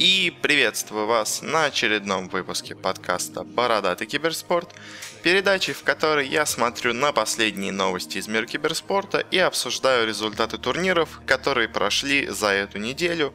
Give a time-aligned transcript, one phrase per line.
[0.00, 4.74] И приветствую вас на очередном выпуске подкаста «Бородатый киберспорт»,
[5.22, 11.20] передачи, в которой я смотрю на последние новости из мира киберспорта и обсуждаю результаты турниров,
[11.26, 13.34] которые прошли за эту неделю.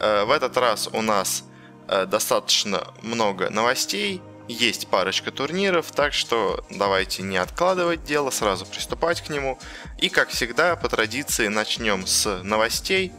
[0.00, 1.44] Э, в этот раз у нас
[1.88, 9.20] э, достаточно много новостей, есть парочка турниров, так что давайте не откладывать дело, сразу приступать
[9.20, 9.58] к нему.
[9.98, 13.12] И как всегда, по традиции, начнем с новостей.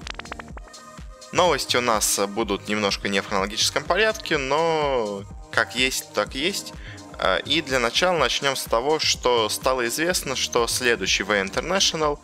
[1.31, 6.73] Новости у нас будут немножко не в хронологическом порядке, но как есть, так есть.
[7.17, 12.17] А, и для начала начнем с того, что стало известно, что следующий V International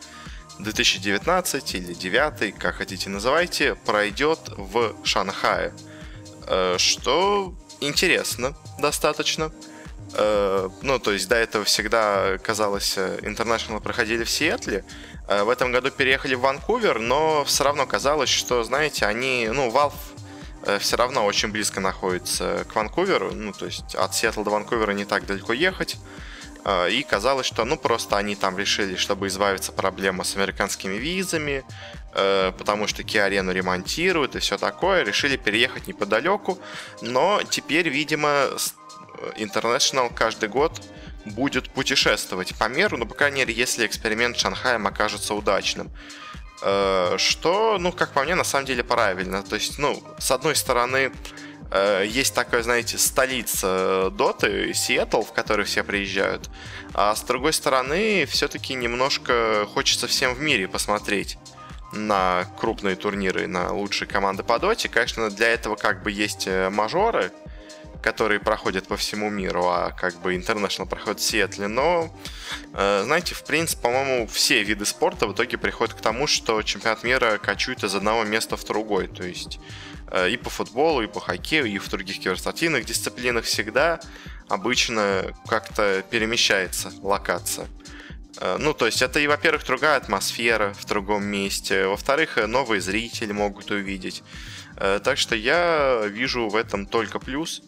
[0.59, 5.73] 2019 или 9, как хотите называйте, пройдет в Шанхае.
[6.47, 9.51] А, что интересно достаточно.
[10.17, 14.83] А, ну, то есть до этого всегда, казалось, International проходили в Сиэтле,
[15.27, 19.69] Э, в этом году переехали в Ванкувер, но все равно казалось, что, знаете, они, ну,
[19.69, 19.93] Valve
[20.63, 24.91] э, все равно очень близко находится к Ванкуверу, ну, то есть от Сиэтла до Ванкувера
[24.91, 25.97] не так далеко ехать.
[26.63, 30.95] Э, и казалось, что, ну, просто они там решили, чтобы избавиться от проблемы с американскими
[30.95, 31.63] визами,
[32.57, 36.57] потому что Ки-арену ремонтируют и все такое, решили переехать неподалеку.
[37.01, 38.51] Но теперь, видимо,
[39.37, 40.81] International каждый год
[41.25, 45.91] будет путешествовать по миру, ну, по крайней мере, если эксперимент Шанхаем окажется удачным.
[46.61, 49.43] Э, что, ну, как по мне, на самом деле правильно.
[49.43, 51.11] То есть, ну, с одной стороны,
[51.71, 56.49] э, есть такая, знаете, столица Доты, Сиэтл, в который все приезжают.
[56.93, 61.37] А с другой стороны, все-таки немножко хочется всем в мире посмотреть
[61.91, 64.89] на крупные турниры, на лучшие команды по доте.
[64.89, 67.31] Конечно, для этого как бы есть э, мажоры,
[68.01, 71.67] которые проходят по всему миру, а как бы International проходит в Сиэтле.
[71.67, 72.13] Но,
[72.73, 77.03] э, знаете, в принципе, по-моему, все виды спорта в итоге приходят к тому, что чемпионат
[77.03, 79.07] мира кочует из одного места в другой.
[79.07, 79.59] То есть
[80.11, 83.99] э, и по футболу, и по хоккею, и в других киберспортивных дисциплинах всегда
[84.47, 87.67] обычно как-то перемещается локация.
[88.39, 93.31] Э, ну, то есть это и, во-первых, другая атмосфера в другом месте, во-вторых, новые зрители
[93.31, 94.23] могут увидеть.
[94.77, 97.63] Так что я вижу в этом только плюс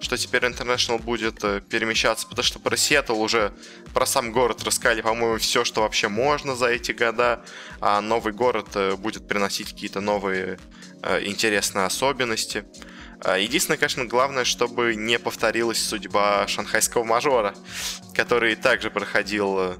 [0.00, 3.52] что теперь International будет э, перемещаться, потому что про Сиэтл уже,
[3.92, 7.44] про сам город рассказали, по-моему, все, что вообще можно за эти года,
[7.80, 10.58] а новый город э, будет приносить какие-то новые
[11.02, 12.64] э, интересные особенности.
[13.22, 17.54] Единственное, конечно, главное, чтобы не повторилась судьба шанхайского мажора,
[18.14, 19.76] который также проходил,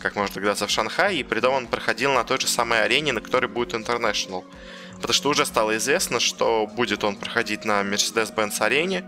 [0.00, 3.20] как можно догадаться, в Шанхае, и при он проходил на той же самой арене, на
[3.20, 4.44] которой будет International.
[4.96, 9.04] Потому что уже стало известно, что будет он проходить на Mercedes-Benz арене,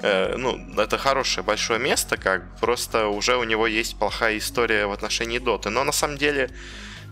[0.00, 4.92] Э, ну, это хорошее большое место, как просто уже у него есть плохая история в
[4.92, 5.70] отношении Доты.
[5.70, 6.50] Но на самом деле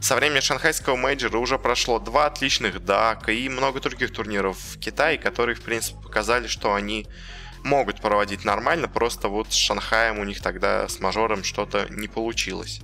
[0.00, 5.18] со времени шанхайского мейджора уже прошло два отличных дака и много других турниров в Китае,
[5.18, 7.06] которые, в принципе, показали, что они
[7.64, 12.80] могут проводить нормально, просто вот с Шанхаем у них тогда с мажором что-то не получилось.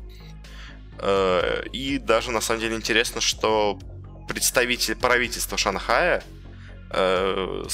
[0.98, 3.78] Э, и даже на самом деле интересно, что
[4.26, 6.24] представитель правительства Шанхая
[6.92, 7.64] э,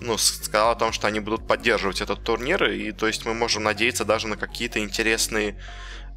[0.00, 3.62] ну, сказал о том, что они будут поддерживать этот турнир, и то есть мы можем
[3.64, 5.56] надеяться даже на какие-то интересные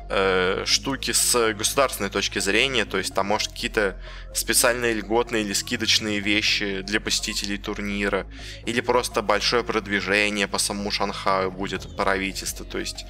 [0.10, 4.02] э, штуки с государственной точки зрения, то есть там может какие-то
[4.34, 8.26] специальные льготные или скидочные вещи для посетителей турнира,
[8.66, 13.06] или просто большое продвижение по самому Шанхаю будет правительство, то есть,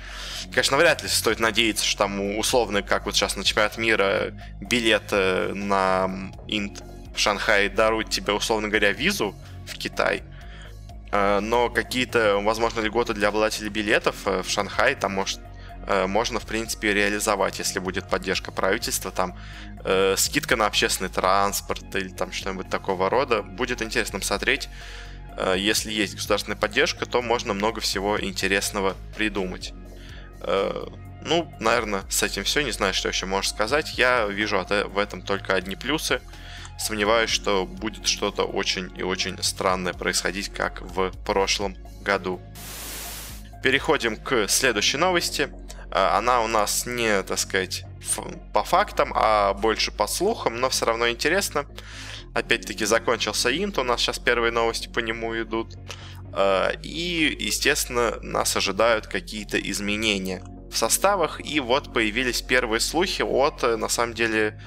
[0.52, 5.12] конечно, вряд ли стоит надеяться, что там условно, как вот сейчас на чемпионат мира, билет
[5.12, 6.82] на Инт
[7.16, 10.24] в Шанхае дарует тебе, условно говоря, визу в Китай,
[11.12, 15.40] э, но какие-то, возможно, льготы для обладателей билетов э, в Шанхай там может
[15.88, 19.38] э, можно, в принципе, реализовать, если будет поддержка правительства, там
[19.84, 23.42] э, скидка на общественный транспорт или там что-нибудь такого рода.
[23.42, 24.70] Будет интересно посмотреть.
[25.38, 29.74] Э, если есть государственная поддержка, то можно много всего интересного придумать.
[30.42, 30.86] Э,
[31.22, 32.62] ну, наверное, с этим все.
[32.62, 33.98] Не знаю, что еще можешь сказать.
[33.98, 36.22] Я вижу в этом только одни плюсы.
[36.78, 42.42] Сомневаюсь, что будет что-то очень и очень странное происходить, как в прошлом году.
[43.64, 45.50] Переходим к следующей новости.
[45.92, 47.84] А, она у нас не, так сказать,
[48.54, 51.66] по фактам, а больше по слухам, но все равно интересно.
[52.34, 55.76] Опять-таки закончился инт, у нас сейчас первые новости по нему идут.
[56.34, 61.40] А, и, естественно, нас ожидают какие-то изменения в составах.
[61.44, 64.62] И вот появились первые слухи от, на самом деле,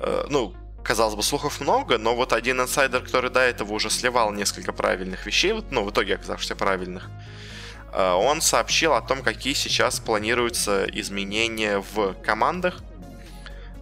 [0.00, 4.30] э, ну, казалось бы, слухов много, но вот один инсайдер, который до этого уже сливал
[4.32, 7.08] несколько правильных вещей, ну, в итоге оказавшихся правильных,
[7.92, 12.82] э, он сообщил о том, какие сейчас планируются изменения в командах,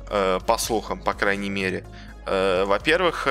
[0.08, 1.84] э, по слухам, по крайней мере.
[2.25, 3.26] Э, во-первых,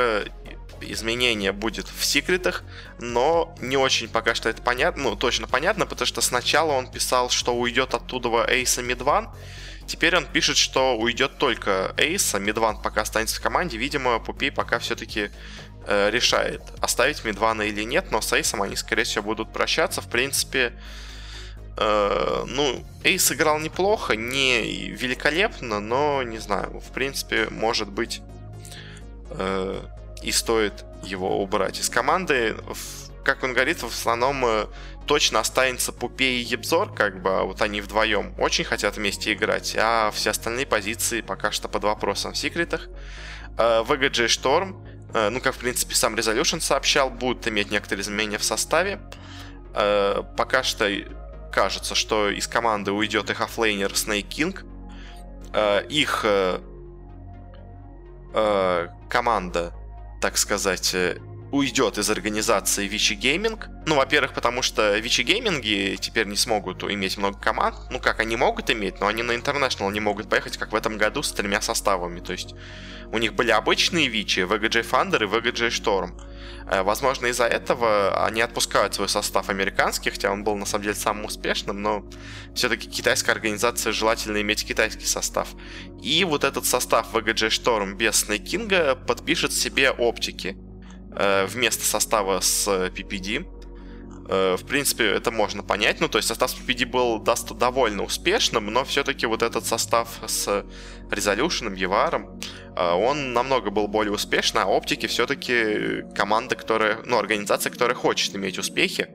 [0.82, 2.64] изменение будет в секретах,
[3.00, 7.30] но не очень пока что это понятно, ну, точно понятно, потому что сначала он писал,
[7.30, 9.30] что уйдет оттуда Эйса Мидван,
[9.88, 14.80] теперь он пишет, что уйдет только Эйса, Мидван пока останется в команде, видимо, Пупей пока
[14.80, 15.32] все-таки
[15.86, 20.08] э, решает, оставить Мидвана или нет, но с Эйсом они, скорее всего, будут прощаться, в
[20.10, 20.74] принципе,
[21.78, 28.22] э, ну, Эйс играл неплохо, не великолепно, но, не знаю, в принципе, может быть,
[29.32, 29.82] э,
[30.22, 32.56] и стоит его убрать из команды.
[33.24, 34.66] Как он говорит, в основном э,
[35.08, 39.76] точно останется Puppey и YapzOr, как бы а вот они вдвоем очень хотят вместе играть,
[39.78, 42.90] а все остальные позиции пока что под вопросом в Secret'ах.
[43.58, 49.02] VGJ Storm, ну, как, в принципе, сам Resolution сообщал, будут иметь некоторые изменения в составе.
[49.74, 50.90] Э, пока что
[51.52, 54.66] кажется, что из команды уйдет их оффлейнер Snake King.
[55.54, 56.26] Э, их
[59.10, 59.74] команда,
[60.22, 61.18] так сказать, э,
[61.52, 63.70] уйдет из организации Вичи Гейминг.
[63.86, 67.76] Ну, во-первых, потому что Вичи Гейминги теперь не смогут иметь много команд.
[67.90, 70.98] Ну, как они могут иметь, но они на International не могут поехать, как в этом
[70.98, 72.22] году, с тремя составами.
[72.22, 72.56] То есть
[73.12, 76.12] у них были обычные Вичи, VGJ Thunder и VGJ Storm.
[76.68, 80.96] Э, возможно, из-за этого они отпускают свой состав американский, хотя он был на самом деле
[80.96, 82.06] самым успешным, но
[82.56, 85.50] все-таки китайская организация желательно иметь китайский состав.
[86.02, 90.56] И вот этот состав VGJ Storm без Снейкинга подпишет себе оптики
[91.14, 93.46] вместо состава с PPD.
[94.30, 96.00] Э, в принципе, это можно понять.
[96.00, 100.66] Ну, то есть состав с PPD был довольно успешным, но все-таки вот этот состав с
[101.10, 102.40] Resolution, Еваром,
[102.78, 108.58] он намного был более успешный, а Оптики все-таки команда, которая, ну, организация, которая хочет иметь
[108.58, 109.10] успехи.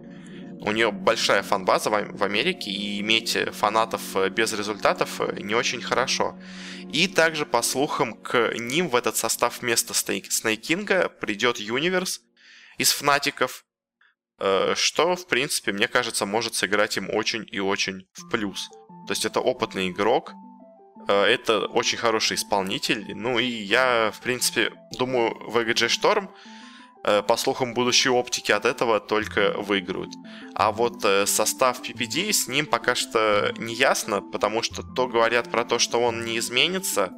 [0.60, 5.80] У нее большая фан-база в Америке, и иметь фанатов э, без результатов э, не очень
[5.80, 6.38] хорошо.
[6.92, 12.22] И также, по слухам, к ним в этот состав вместо Снейкинга придет Юниверс
[12.78, 13.64] из фнатиков,
[14.38, 18.68] э, что, в принципе, мне кажется, может сыграть им очень и очень в плюс.
[19.06, 20.32] То есть это опытный игрок,
[21.08, 23.14] Э, это очень хороший исполнитель.
[23.14, 26.28] Ну и я, в принципе, думаю, Storm, э,
[27.26, 30.12] по слухам, будущие оптики от этого только выиграют.
[30.54, 35.50] А вот э, состав PPD с ним пока что не ясно, потому что то говорят
[35.50, 37.12] про то, что он не изменится,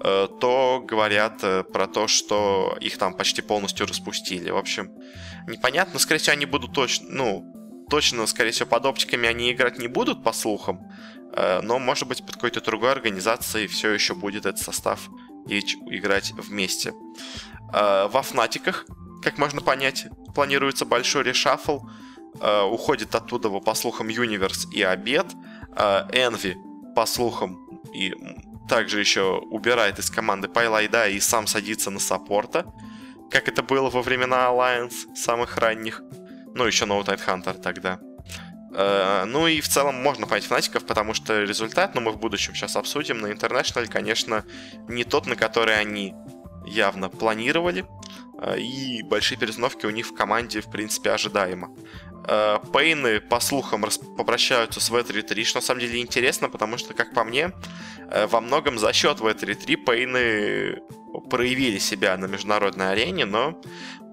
[0.00, 4.50] то говорят про то, что их там почти полностью распустили.
[4.50, 4.90] В общем,
[5.46, 6.00] непонятно.
[6.00, 7.52] Скорее всего, они будут точно, ну,
[7.92, 10.80] точно, скорее всего, под оптиками они играть не будут, по слухам.
[11.34, 15.10] Э, но, может быть, под какой-то другой организацией все еще будет этот состав
[15.46, 16.94] играть вместе.
[17.72, 18.86] Э, во Фнатиках,
[19.22, 21.80] как можно понять, планируется большой решафл.
[22.40, 25.26] Э, уходит оттуда, по слухам, Universe и Обед.
[25.74, 26.54] Envy,
[26.94, 27.58] по слухам,
[27.94, 28.14] и
[28.68, 32.66] также еще убирает из команды Пайлайда и сам садится на саппорта,
[33.30, 36.02] как это было во времена Alliance самых ранних.
[36.54, 37.98] Ну, еще No Tide Hunter тогда.
[38.74, 42.54] Э, ну и в целом можно понять фанатиков, потому что результат, ну мы в будущем
[42.54, 44.44] сейчас обсудим, на International, конечно,
[44.88, 46.14] не тот, на который они
[46.66, 47.84] явно планировали.
[48.42, 51.74] Э, и большие перестановки у них в команде, в принципе, ожидаемо.
[52.26, 53.84] Э, Пейны, по слухам,
[54.16, 57.52] попрощаются с V3-3, что на самом деле интересно, потому что, как по мне,
[58.28, 60.82] во многом за счет V3-3 Пейны
[61.30, 63.60] проявили себя на международной арене, но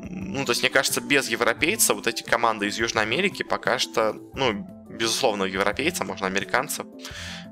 [0.02, 4.14] ну, то есть, мне кажется, без европейца вот эти команды из Южной Америки пока что,
[4.33, 4.66] ну,
[4.99, 6.85] безусловно, европейца, можно американцев,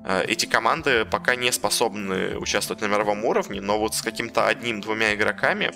[0.06, 5.16] э, эти команды пока не способны участвовать на мировом уровне, но вот с каким-то одним-двумя
[5.16, 5.72] игроками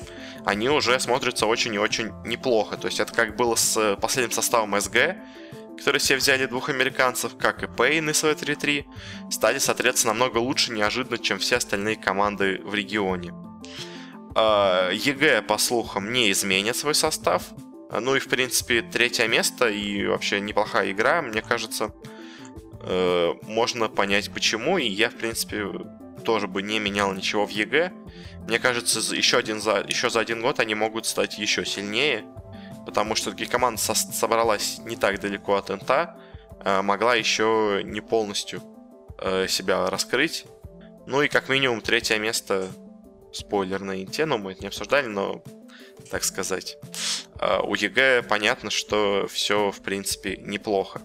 [0.46, 2.78] они уже смотрятся очень и очень неплохо.
[2.78, 5.16] То есть это как было с последним составом SG,
[5.78, 8.86] которые все взяли двух американцев, как и paiN и w33,
[9.32, 13.34] стали, соответственно, намного лучше неожиданно, чем все остальные команды в регионе.
[14.36, 17.44] EG, по слухам, не изменит свой состав.
[18.00, 21.94] Ну и, в принципе, третье место и вообще неплохая игра, мне кажется,
[22.84, 24.78] э, можно понять почему.
[24.78, 25.68] И я, в принципе,
[26.24, 27.92] тоже бы не менял ничего в EG.
[28.48, 32.24] Мне кажется, еще, один за, еще за один год они могут стать еще сильнее.
[32.86, 36.18] Потому что команда со- собралась не так далеко от инта.
[36.64, 38.64] Э, могла еще не полностью
[39.20, 40.46] э, себя раскрыть.
[41.08, 42.70] Ну и как минимум третье место
[43.34, 45.44] спойлер на инте, но мы это не обсуждали, но,
[46.10, 47.21] так сказать, а,
[47.64, 51.02] у EG понятно, что все, в принципе, неплохо.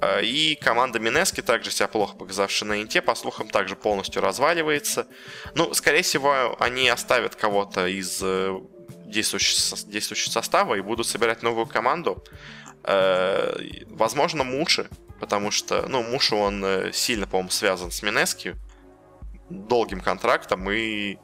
[0.00, 5.06] А, и команда Минески, также себя плохо показавшая на инте, по слухам, также полностью разваливается.
[5.54, 8.58] Ну, скорее всего, они оставят кого-то из э,
[9.06, 12.24] действующего, действующего состава и будут собирать новую команду.
[12.82, 14.88] Возможно, Муши,
[15.20, 18.56] потому что, ну, Муши, он э, сильно, по-моему, связан с Минески
[19.50, 21.18] долгим контрактом, и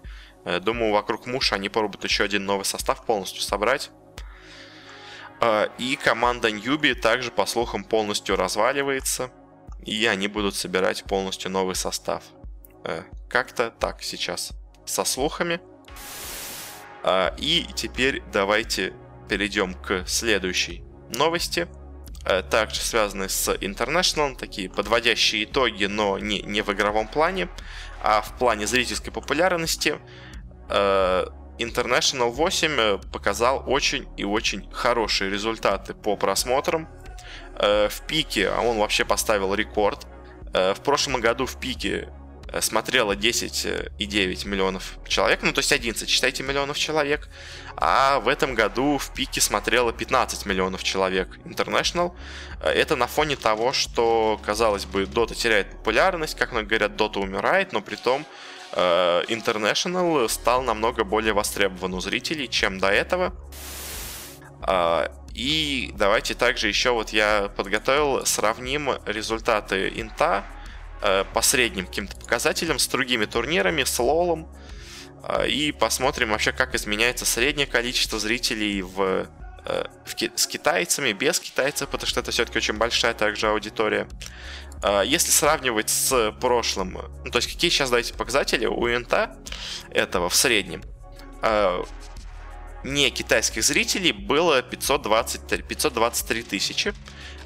[0.46, 3.90] Э, думаю, вокруг Муша они попробуют еще один новый состав полностью собрать.
[5.40, 9.30] Э, и команда Ньюби также, по слухам, полностью разваливается.
[9.84, 12.24] И они будут собирать полностью новый состав.
[12.84, 14.52] Э, как-то так сейчас
[14.84, 15.60] со слухами.
[17.38, 18.92] И теперь давайте
[19.28, 21.68] перейдем к следующей новости.
[22.50, 27.48] Также связанной с International, такие подводящие итоги, но не, не в игровом плане,
[28.02, 30.00] а в плане зрительской популярности.
[31.58, 36.88] Э, International 8 э, показал очень и очень хорошие результаты по просмотрам.
[37.58, 40.06] Э, в пике а он вообще поставил рекорд.
[40.52, 42.08] В прошлом году в пике
[42.60, 47.28] смотрело 10,9 миллионов человек, ну то есть 11, считайте, миллионов человек,
[47.76, 52.14] а в этом году в пике смотрело 15 миллионов человек International.
[52.62, 57.74] Это на фоне того, что, казалось бы, Dota теряет популярность, как многие говорят, Dota умирает,
[57.74, 63.34] но при том Э, International стал намного более востребован у зрителей, чем до этого.
[64.66, 70.44] Э, и давайте также еще вот я подготовил, сравним результаты инта
[71.02, 74.48] э, по средним каким-то показателям с другими турнирами, с лолом.
[75.48, 82.06] И посмотрим вообще, как изменяется среднее количество зрителей в, в, с китайцами, без китайцев, потому
[82.06, 84.06] что это все-таки очень большая также аудитория.
[84.82, 89.36] А, если сравнивать с прошлым, ну, то есть какие сейчас, дайте показатели у инта
[89.90, 90.82] этого в среднем,
[91.42, 91.84] а,
[92.84, 96.94] не китайских зрителей было 520, 523 тысячи,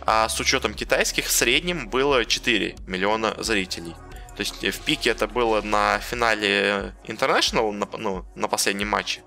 [0.02, 3.94] а с учетом китайских в среднем было 4 миллиона зрителей.
[4.36, 9.22] То есть в пике это было на финале International, на, ну, на последнем матче,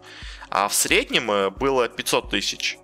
[0.49, 2.77] а в среднем э, было 500 тысяч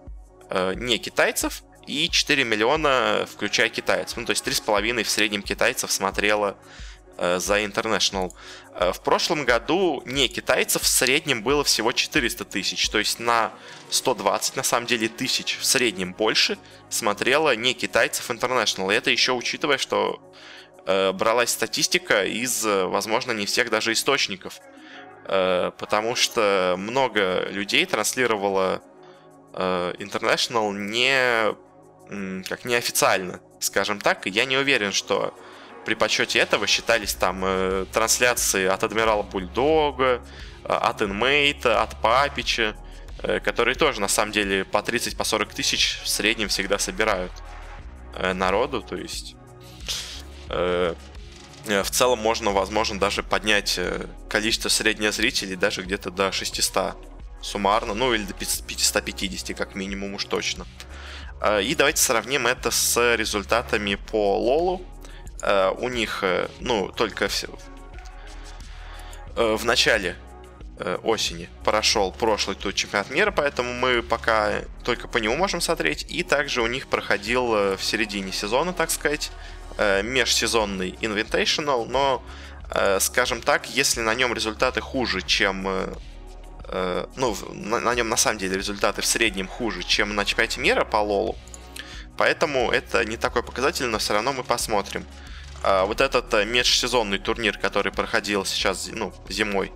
[0.49, 4.17] э, не китайцев и 4 миллиона, включая китайцев.
[4.17, 6.55] Ну, то есть 3,5 в среднем китайцев смотрело
[7.17, 8.31] э, за International.
[8.75, 13.51] Э, в прошлом году не китайцев в среднем было всего 400 тысяч, то есть на
[13.89, 16.57] 120, на самом деле, тысяч в среднем больше
[16.89, 18.93] смотрело не китайцев International.
[18.93, 20.21] И это еще учитывая, что
[20.85, 24.61] э, бралась статистика из, возможно, не всех даже источников.
[25.31, 28.81] Э, потому что много людей транслировало
[29.53, 31.53] э, International не
[32.47, 34.25] как неофициально, скажем так.
[34.27, 35.33] И я не уверен, что
[35.85, 40.21] при подсчете этого считались там э, трансляции от Адмирала Бульдога,
[40.63, 42.75] э, от Инмейта, от Папича,
[43.23, 47.31] э, которые тоже на самом деле по 30-40 по 40 тысяч в среднем всегда собирают
[48.15, 48.81] э, народу.
[48.81, 49.35] То есть
[50.49, 50.95] э,
[51.67, 56.97] э в целом можно, возможно, даже поднять э, количество средних зрителей даже где-то до 600
[57.41, 60.65] суммарно, ну или до 550 как минимум уж точно.
[61.61, 64.81] И давайте сравним это с результатами по Лолу.
[65.41, 67.47] Э, у них, э, ну, только все...
[69.35, 70.17] В начале
[71.03, 76.05] осени прошел прошлый тут чемпионат мира, поэтому мы пока только по нему можем смотреть.
[76.09, 79.31] И также у них проходил в середине сезона, так сказать,
[79.77, 82.21] межсезонный Invitational, но,
[82.99, 85.67] скажем так, если на нем результаты хуже, чем
[86.71, 90.59] Э, ну, на, на нем на самом деле результаты в среднем хуже, чем на чемпионате
[90.59, 91.35] мира по Лолу.
[92.15, 95.05] Поэтому это не такой показатель, но все равно мы посмотрим.
[95.63, 99.71] А, вот этот э, межсезонный турнир, который проходил сейчас ну, зимой,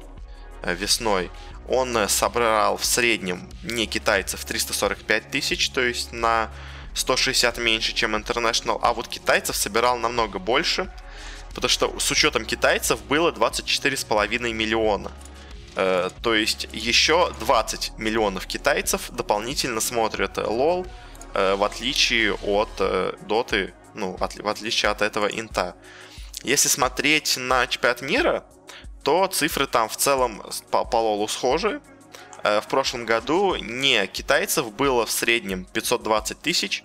[0.61, 1.31] э, весной,
[1.67, 6.51] он собрал в среднем не китайцев 345 тысяч, то есть на
[6.93, 10.93] 160 меньше, чем International, а вот китайцев собирал намного больше,
[11.55, 15.11] потому что с учетом китайцев было 24,5 миллиона.
[15.75, 20.87] Э, то есть еще 20 миллионов китайцев дополнительно смотрят LOL,
[21.33, 22.69] э, в отличие от
[23.27, 25.75] Доты, э, ну, в отличие от этого инта.
[26.43, 28.45] Если смотреть на чемпионат мира,
[29.03, 31.81] то цифры там в целом по, по лолу схожи.
[32.43, 36.83] В прошлом году не китайцев было в среднем 520 тысяч,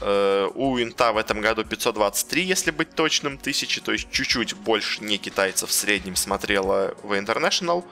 [0.00, 5.18] у Инта в этом году 523, если быть точным, тысячи, то есть чуть-чуть больше не
[5.18, 7.84] китайцев в среднем смотрело в International.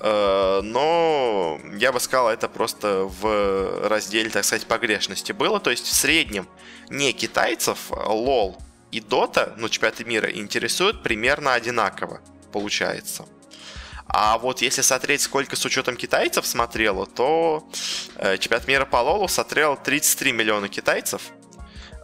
[0.00, 5.60] Э, но я бы сказал, это просто в разделе, так сказать, погрешности было.
[5.60, 6.48] То есть в среднем
[6.90, 8.58] не китайцев, лол
[8.90, 12.20] и дота, ну, чемпионаты мира, интересуют примерно одинаково,
[12.52, 13.26] получается.
[14.08, 17.68] А вот если смотреть, сколько с учетом китайцев смотрело, то
[18.16, 21.22] э, чемпионат мира по лолу смотрел 33 миллиона китайцев.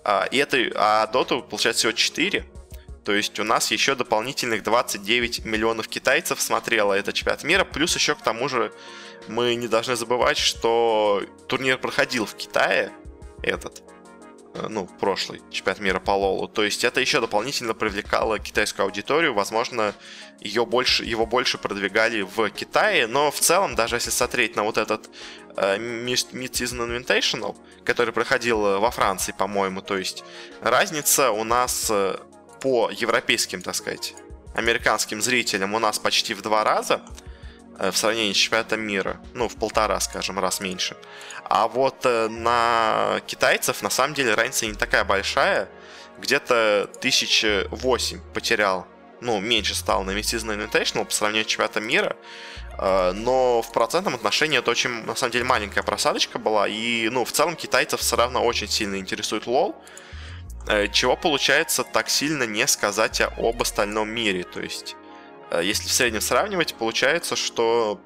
[0.05, 2.45] А, и это, а доту, получается, всего 4.
[3.05, 7.65] То есть у нас еще дополнительных 29 миллионов китайцев смотрело этот чемпионат мира.
[7.65, 8.73] Плюс еще к тому же
[9.27, 12.93] мы не должны забывать, что турнир проходил в Китае,
[13.43, 13.83] этот.
[14.55, 16.49] Э, ну, прошлый чемпионат мира по Лолу.
[16.49, 19.95] То есть это еще дополнительно привлекало китайскую аудиторию, возможно,
[20.41, 24.79] ее больше, его больше продвигали в Китае, но в целом, даже если смотреть на вот
[24.79, 25.11] этот
[25.57, 30.25] э, Mid-Season Invitational, который проходил во Франции, по-моему, то есть
[30.61, 32.17] разница у нас э,
[32.61, 34.15] по европейским, так сказать,
[34.55, 37.03] американским зрителям у нас почти в два раза–
[37.79, 39.21] Э, в сравнении с чемпионатом мира.
[39.33, 40.97] Ну, в полтора, скажем, раз меньше.
[41.45, 45.69] А вот э, на китайцев, на самом деле, разница не такая большая.
[46.19, 48.87] Где-то тысяч восемь потерял.
[49.21, 52.17] Ну, меньше стал на Mid-Season Invitational по сравнению с чемпионатом мира.
[52.79, 56.69] Э, но в процентном отношении это очень, на самом деле, маленькая просадочка была.
[56.69, 59.77] И, ну, в целом китайцев все равно очень сильно интересует лол.
[60.93, 64.45] Чего получается так сильно не сказать об остальном мире.
[64.45, 64.97] То есть
[65.55, 68.01] Э, если в среднем сравнивать, получается, что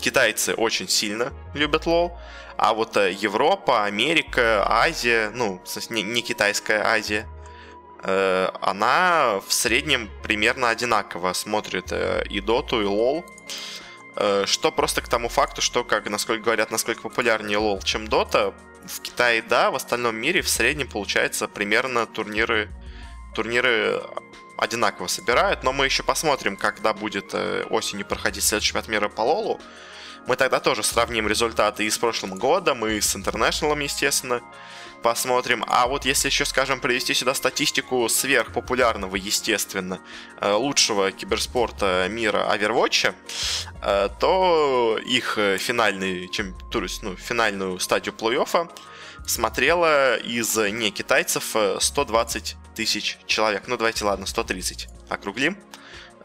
[0.00, 2.18] китайцы очень сильно любят лол,
[2.56, 7.26] а вот э, Европа, Америка, Азия, ну, не, китайская Азия,
[8.02, 13.24] э, она в среднем примерно одинаково смотрит и доту, и лол.
[14.46, 18.54] Что просто к тому факту, что, как насколько говорят, насколько популярнее лол, чем дота,
[18.86, 22.70] в Китае да, в остальном мире в среднем получается примерно турниры,
[23.34, 24.00] турниры
[24.56, 29.22] одинаково собирают, но мы еще посмотрим, когда будет э, осенью проходить следующий чемпионат мира по
[29.22, 29.60] Лолу.
[30.26, 34.42] Мы тогда тоже сравним результаты и с прошлым годом, и с Интернешналом, естественно,
[35.02, 35.64] посмотрим.
[35.68, 40.00] А вот если еще, скажем, привести сюда статистику сверхпопулярного, естественно,
[40.40, 43.14] э, лучшего киберспорта мира Overwatch,
[43.82, 48.68] э, то их финальный, чем, то есть, ну, финальную стадию плей-оффа
[49.26, 53.64] смотрела из не китайцев 120 тысяч человек.
[53.66, 55.58] Ну, давайте, ладно, 130 округлим.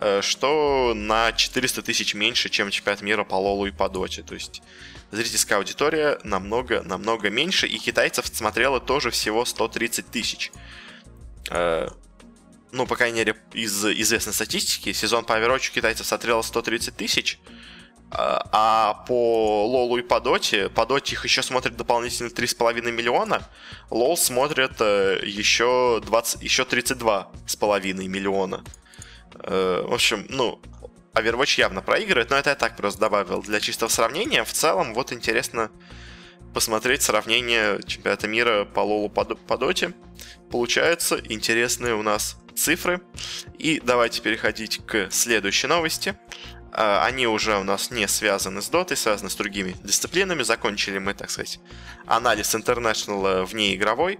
[0.01, 4.23] Э, что на 400 тысяч меньше, чем чемпионат мира по Лолу и по Доте.
[4.23, 4.63] То есть
[5.11, 7.67] зрительская аудитория намного-намного меньше.
[7.67, 10.51] И китайцев смотрело тоже всего 130 тысяч.
[11.51, 11.87] Э,
[12.71, 17.39] ну, по крайней мере, из известной статистики, сезон по Overwatch китайцев смотрело 130 тысяч.
[18.13, 23.47] А, а по Лолу и по Доте, по Доте их еще смотрят дополнительно 3,5 миллиона,
[23.89, 28.63] Лол смотрят э, еще, 20, еще 32,5 миллиона.
[29.43, 30.59] Э, в общем, ну,
[31.13, 34.43] Overwatch явно проигрывает, но это я так просто добавил для чистого сравнения.
[34.43, 35.71] В целом, вот интересно
[36.53, 39.93] посмотреть сравнение чемпионата мира по Лолу по, по Доте.
[40.49, 43.01] Получаются интересные у нас цифры.
[43.57, 46.17] И давайте переходить к следующей новости.
[46.73, 50.43] А, они уже у нас не связаны с дотой, связаны с другими дисциплинами.
[50.43, 51.59] Закончили мы, так сказать,
[52.05, 54.19] анализ International внеигровой.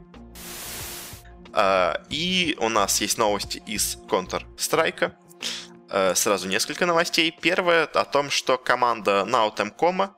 [1.54, 5.14] А, и у нас есть новости из Counter-Strike.
[5.90, 7.36] А, сразу несколько новостей.
[7.40, 10.16] Первое о том, что команда Nautem.com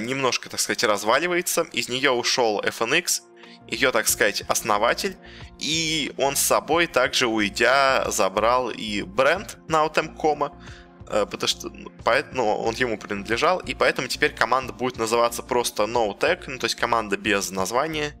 [0.00, 1.62] немножко, так сказать, разваливается.
[1.72, 3.22] Из нее ушел FNX,
[3.68, 5.16] ее, так сказать, основатель.
[5.58, 10.48] И он с собой также, уйдя, забрал и бренд Nautem.com Э,
[11.12, 11.90] потому что ну,
[12.32, 16.74] ну, он ему принадлежал, и поэтому теперь команда будет называться просто NoTech, ну, то есть
[16.74, 18.14] команда без названия.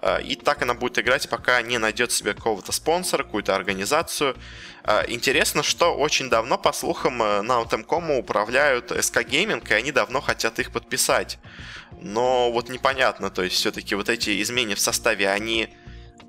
[0.00, 4.36] Э, и так она будет играть, пока не найдет себе какого-то спонсора, какую-то организацию.
[4.84, 10.20] Э, интересно, что очень давно, по слухам, на Autem.com управляют SK Gaming, и они давно
[10.20, 11.38] хотят их подписать.
[12.00, 15.74] Но вот непонятно, то есть все-таки вот эти изменения в составе, они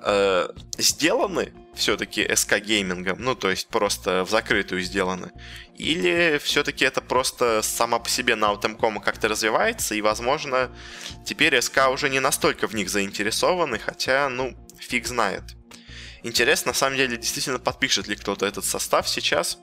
[0.03, 5.31] э, сделаны все-таки SK геймингом, ну то есть просто в закрытую сделаны,
[5.75, 10.69] или все-таки это просто сама по себе Nautem.com как-то развивается, и, возможно,
[11.25, 15.43] теперь СК уже не настолько в них заинтересованы, хотя, ну, фиг знает.
[16.21, 19.59] Интересно, на самом деле, действительно подпишет ли кто-то этот состав сейчас,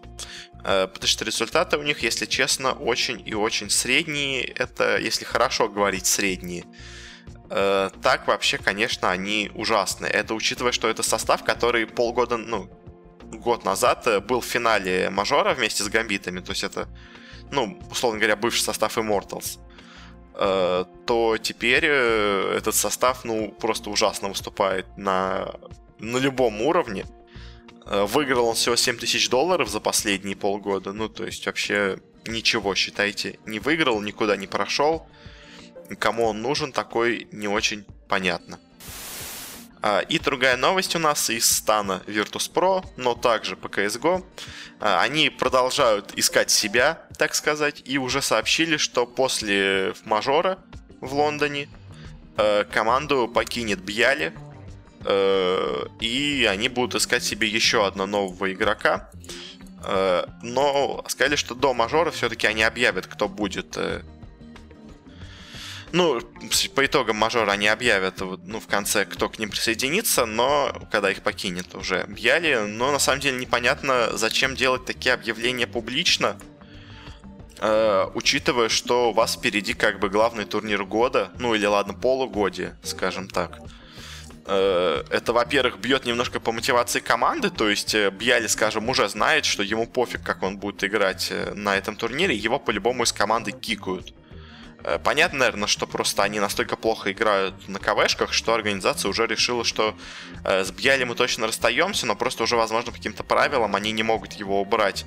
[0.65, 4.45] э, потому что результаты у них, если честно, очень и очень средние.
[4.45, 6.65] Это, если хорошо говорить, средние.
[7.49, 10.11] Э, так вообще, конечно, они ужасные.
[10.11, 12.69] Это учитывая, что это состав, который полгода, ну,
[13.23, 16.89] год назад э, был в финале мажора вместе с гамбитами, то есть это,
[17.53, 19.59] ну, условно говоря, бывший состав Immortals,
[20.35, 25.55] э, то теперь этот состав, ну, просто ужасно выступает на,
[25.99, 27.05] на любом уровне.
[27.89, 33.39] Выиграл он всего 7 тысяч долларов за последние полгода, ну, то есть вообще ничего, считайте,
[33.47, 35.07] не выиграл, никуда не прошел
[35.95, 38.59] кому он нужен, такой не очень понятно.
[39.83, 44.25] А, и другая новость у нас из стана Virtus.pro, но также по CSGO.
[44.81, 50.59] А, они продолжают искать себя, так сказать, и уже сообщили, что после мажора
[51.01, 51.69] в Лондоне
[52.37, 54.33] а, команду покинет Бьяли,
[56.01, 59.09] и они будут искать себе еще одного нового игрока.
[60.43, 63.79] Но сказали, что до мажора все-таки они объявят, кто будет
[65.93, 66.21] Ну,
[66.75, 71.23] по итогам мажора они объявят, ну, в конце, кто к ним присоединится, но когда их
[71.23, 72.67] покинет уже Бьяли.
[72.67, 76.37] Но на самом деле непонятно, зачем делать такие объявления публично,
[77.59, 82.77] э, учитывая, что у вас впереди как бы главный турнир года, ну или ладно, полугодие,
[82.83, 83.61] скажем так.
[84.47, 89.45] Э, это, во-первых, бьет немножко по мотивации команды, то есть э, Бьяли, скажем, уже знает,
[89.45, 93.51] что ему пофиг, как он будет играть э, на этом турнире, его по-любому из команды
[93.51, 94.15] кикают.
[95.03, 99.97] Понятно, наверное, что просто они настолько плохо играют на КВшках, что организация уже решила, что
[100.45, 104.35] с Бьяли мы точно расстаемся, но просто уже, возможно, по каким-то правилам они не могут
[104.35, 105.05] его убрать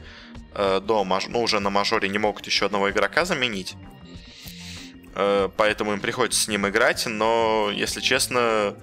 [0.53, 1.27] до маж...
[1.27, 3.75] ну, уже на мажоре не могут еще одного игрока заменить.
[5.13, 8.75] Поэтому им приходится с ним играть, но, если честно,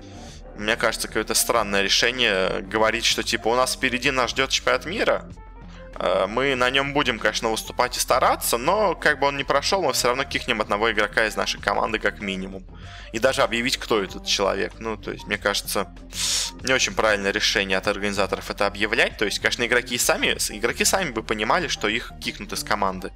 [0.57, 5.31] мне кажется, какое-то странное решение говорить, что типа у нас впереди нас ждет чемпионат мира.
[5.99, 9.83] Э, мы на нем будем, конечно, выступать и стараться, но как бы он не прошел,
[9.83, 12.65] мы все равно кихнем одного игрока из нашей команды как минимум.
[13.13, 14.75] И даже объявить, кто этот человек.
[14.79, 15.95] Ну, то есть, мне кажется,
[16.63, 19.17] не очень правильное решение от организаторов это объявлять.
[19.17, 23.13] То есть, конечно, игроки сами, игроки сами бы понимали, что их кикнут из команды.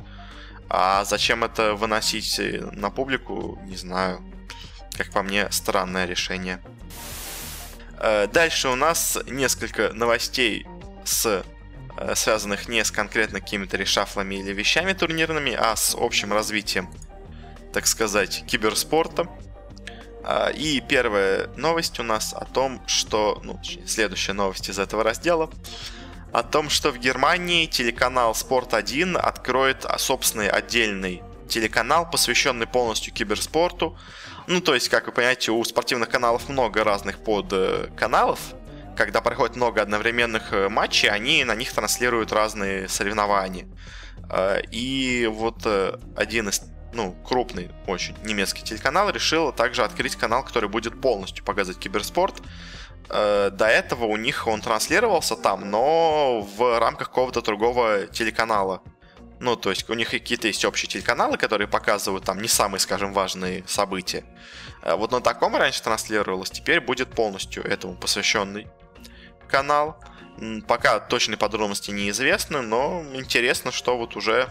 [0.69, 2.41] А зачем это выносить
[2.73, 4.23] на публику, не знаю.
[4.97, 6.61] Как по мне, странное решение.
[7.99, 10.67] Э, дальше у нас несколько новостей
[11.05, 11.43] с э,
[12.15, 16.89] связанных не с конкретно какими-то решафлами или вещами турнирными, а с общим развитием,
[17.73, 19.29] так сказать, киберспорта.
[20.25, 23.41] Э, и первая новость у нас о том, что...
[23.45, 25.51] Ну, следующая новость из этого раздела.
[26.33, 33.99] О том, что в Германии телеканал Спорт1 откроет собственный отдельный телеканал, посвященный полностью киберспорту,
[34.47, 38.41] ну, то есть, как вы понимаете, у спортивных каналов много разных подканалов.
[39.01, 43.67] Когда проходит много одновременных э, матчей, они на них транслируют разные соревнования.
[44.29, 46.61] Э, и вот э, один из
[46.93, 52.43] ну, крупный очень немецкий телеканал решил также открыть канал, который будет полностью показывать киберспорт.
[53.09, 58.83] До этого у них он транслировался там, но в рамках какого-то другого телеканала.
[59.39, 63.15] Ну, то есть у них какие-то есть общие телеканалы, которые показывают там не самые, скажем,
[63.15, 64.25] важные события.
[64.85, 68.69] Вот на таком раньше транслировалось, теперь будет полностью этому посвященный
[69.51, 69.99] канал.
[70.67, 74.49] Пока точные подробности неизвестны, но интересно, что вот уже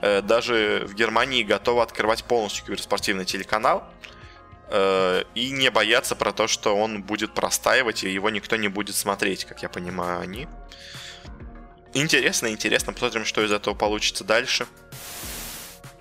[0.00, 3.82] э, даже в Германии готовы открывать полностью киберспортивный телеканал
[4.68, 8.94] э, и не бояться про то, что он будет простаивать и его никто не будет
[8.94, 10.46] смотреть, как я понимаю, они.
[11.92, 12.92] Интересно, интересно.
[12.92, 14.66] Посмотрим, что из этого получится дальше.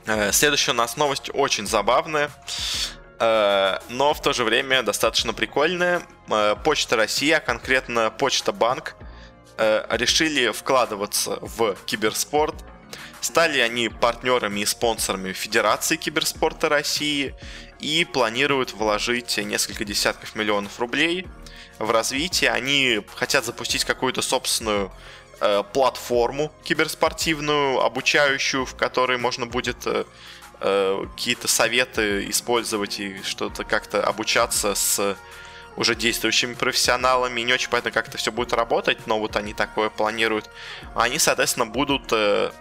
[0.06, 2.30] Э, следующая у нас новость очень забавная,
[3.20, 6.02] но в то же время достаточно прикольная.
[6.30, 8.96] Э, Почта России, а конкретно Почта Банк,
[9.58, 12.56] решили вкладываться в киберспорт.
[13.22, 17.34] Стали они партнерами и спонсорами Федерации киберспорта России
[17.80, 21.26] и планируют вложить несколько десятков миллионов рублей
[21.80, 22.52] в развитие.
[22.52, 24.92] Они хотят запустить какую-то собственную
[25.40, 29.88] э, платформу киберспортивную, обучающую, в которой можно будет
[30.60, 35.18] э, э, какие-то советы использовать и что-то как-то обучаться с
[35.76, 37.42] уже действующими профессионалами.
[37.42, 40.50] Не очень понятно, как это все будет работать, но вот они такое планируют.
[40.96, 42.52] Они, соответственно, будут э,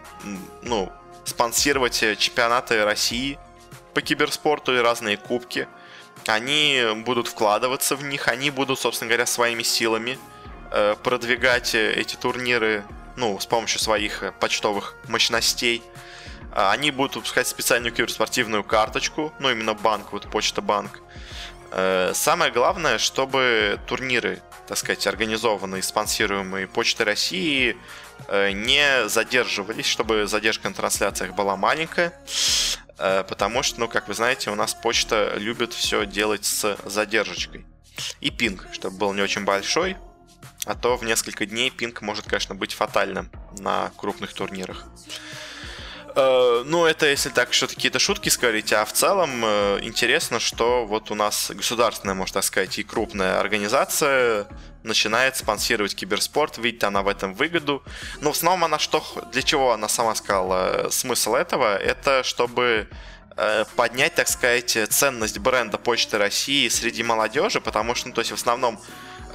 [0.62, 0.92] ну,
[1.24, 3.38] спонсировать чемпионаты России
[3.94, 5.68] по киберспорту и разные кубки.
[6.26, 10.18] Они будут вкладываться в них, они будут, собственно говоря, своими силами
[10.76, 12.82] Э, продвигать э, эти турниры
[13.14, 15.84] ну, с помощью своих э, почтовых мощностей.
[16.54, 21.00] А, они будут выпускать специальную киберспортивную карточку, ну, именно банк, вот почта банк.
[22.12, 27.76] Самое главное, чтобы турниры, так сказать, организованные, спонсируемые Почтой России,
[28.30, 32.12] не задерживались, чтобы задержка на трансляциях была маленькая.
[32.96, 37.66] Потому что, ну, как вы знаете, у нас почта любит все делать с задержкой.
[38.20, 39.96] И пинг, чтобы был не очень большой,
[40.66, 44.86] а то в несколько дней пинг может, конечно, быть фатальным на крупных турнирах.
[46.16, 50.86] Э, ну, это если так что-то какие-то шутки сказать, а в целом э, интересно, что
[50.86, 54.46] вот у нас государственная, можно так сказать, и крупная организация
[54.82, 57.82] начинает спонсировать киберспорт, видит она в этом выгоду.
[58.20, 62.88] Но в основном она что, для чего она сама сказала, смысл этого, это чтобы
[63.36, 68.30] э, поднять, так сказать, ценность бренда Почты России среди молодежи, потому что, ну, то есть
[68.30, 68.78] в основном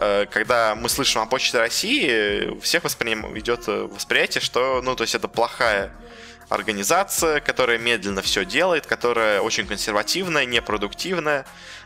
[0.01, 3.37] Э, когда мы слышим о Почте России, всех восприним...
[3.37, 5.91] идет э, восприятие, что, ну, то есть это плохая
[6.49, 11.45] организация, которая медленно все делает, которая очень консервативная, непродуктивная,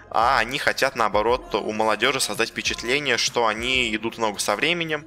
[0.10, 5.06] а они хотят, наоборот, у молодежи создать впечатление, что они идут много со временем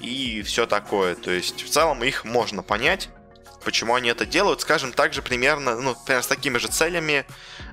[0.00, 1.14] и все такое.
[1.14, 3.08] То есть, в целом, их можно понять.
[3.64, 4.60] почему они это делают.
[4.60, 7.26] Скажем, также примерно, ну, примерно с такими же целями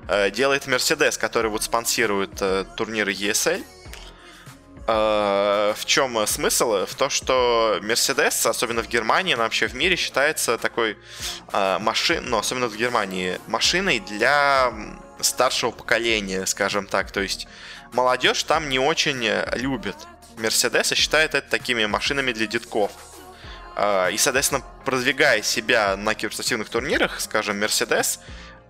[0.08, 3.62] э, делает Mercedes, который вот спонсирует э, турниры ESL.
[4.86, 6.84] Э, в чем смысл?
[6.84, 10.98] В том, что Mercedes, особенно в Германии, но вообще в мире, считается такой
[11.52, 14.72] э, машин, ну, особенно в Германии, машиной для
[15.20, 17.10] старшего поколения, скажем так.
[17.10, 17.48] То есть
[17.92, 19.96] молодежь там не очень любит
[20.36, 22.90] Mercedes и считает это такими машинами для детков.
[23.76, 28.22] Э, и, соответственно, продвигая себя на киберспортивных турнирах, скажем, Mercedes, э,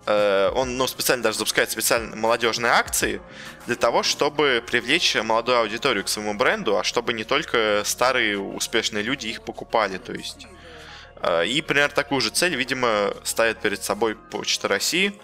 [0.07, 3.23] он ну, специально даже запускает специальные молодежные акции
[3.67, 9.03] для того, чтобы привлечь молодую аудиторию к своему бренду, а чтобы не только старые успешные
[9.03, 9.99] люди их покупали.
[9.99, 10.47] То есть
[11.23, 15.19] э, и примерно такую же цель, видимо, ставит перед собой Почта России.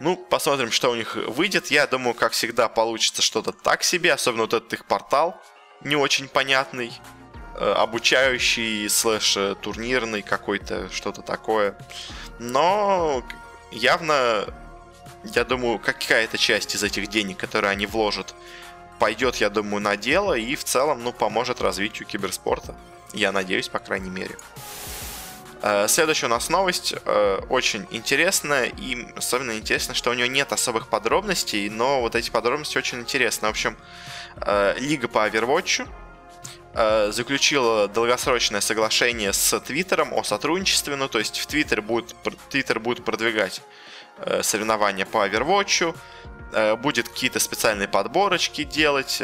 [0.00, 1.70] Ну, посмотрим, что у них выйдет.
[1.70, 5.40] Я думаю, как всегда, получится что-то так себе, особенно вот этот их портал
[5.84, 6.92] не очень понятный,
[7.56, 11.76] э, обучающий, слэш турнирный какой-то, что-то такое.
[12.38, 13.22] Но
[13.72, 14.46] явно,
[15.24, 18.34] я думаю, какая-то часть из этих денег, которые они вложат,
[18.98, 22.74] пойдет, я думаю, на дело и в целом, ну, поможет развитию киберспорта.
[23.12, 24.36] Я надеюсь, по крайней мере.
[25.62, 30.52] Э, следующая у нас новость, э, очень интересная, и особенно интересно, что у нее нет
[30.52, 33.46] особых подробностей, но вот эти подробности очень интересны.
[33.46, 33.76] В общем,
[34.40, 35.88] э, Лига по Overwatch
[36.74, 42.14] заключила долгосрочное соглашение с Твиттером о сотрудничестве, ну то есть в Твиттер будет,
[42.48, 43.60] Твиттер будет продвигать
[44.40, 45.96] соревнования по Overwatch,
[46.78, 49.22] будет какие-то специальные подборочки делать,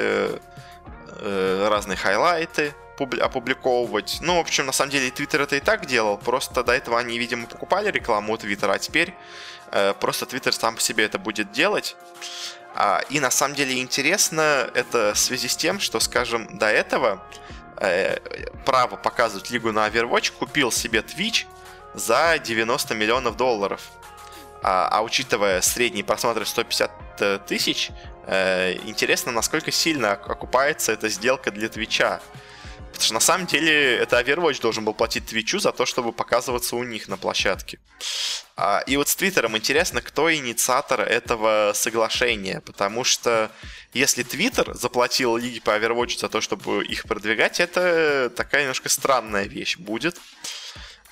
[1.22, 4.18] разные хайлайты, опубликовывать.
[4.20, 7.18] Ну, в общем, на самом деле, Твиттер это и так делал, просто до этого они,
[7.18, 9.14] видимо, покупали рекламу у Твиттера, а теперь
[9.70, 11.96] э, просто Твиттер сам по себе это будет делать.
[12.80, 17.20] А, и на самом деле интересно это в связи с тем, что, скажем, до этого
[17.78, 18.18] э,
[18.64, 21.46] право показывать лигу на Overwatch купил себе Twitch
[21.94, 23.82] за 90 миллионов долларов.
[24.62, 27.90] А, а учитывая средний просмотр 150 э, тысяч,
[28.28, 32.20] э, интересно, насколько сильно окупается эта сделка для Твича.
[32.98, 36.74] Потому что на самом деле это Overwatch должен был платить Твичу за то, чтобы показываться
[36.74, 37.78] у них на площадке.
[38.56, 43.52] А, и вот с Твиттером интересно, кто инициатор этого соглашения, потому что
[43.92, 49.44] если Твиттер заплатил Лиге по Overwatch за то, чтобы их продвигать, это такая немножко странная
[49.44, 50.20] вещь будет.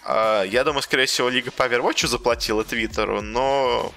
[0.02, 3.94] А, я думаю, скорее всего, Лига по Overwatch заплатила Твиттеру, но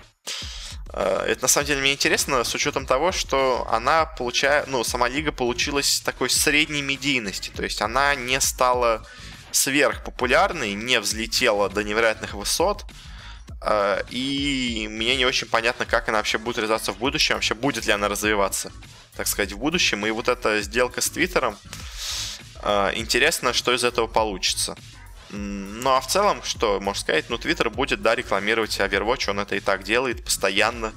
[0.94, 5.32] это на самом деле мне интересно с учетом того, что она получает, ну, сама лига
[5.32, 9.06] получилась такой средней медийности, то есть она не стала
[9.52, 12.86] сверхпопулярной, не взлетела до невероятных высот,
[13.62, 17.86] э, и мне не очень понятно, как она вообще будет развиваться в будущем, вообще будет
[17.86, 18.72] ли она развиваться,
[19.16, 20.06] так сказать, в будущем.
[20.06, 21.58] И вот эта сделка с Твиттером,
[22.62, 24.76] э, интересно, что из этого получится.
[25.32, 29.56] Ну а в целом, что можно сказать, ну Twitter будет, да, рекламировать Overwatch, он это
[29.56, 30.94] и так делает постоянно.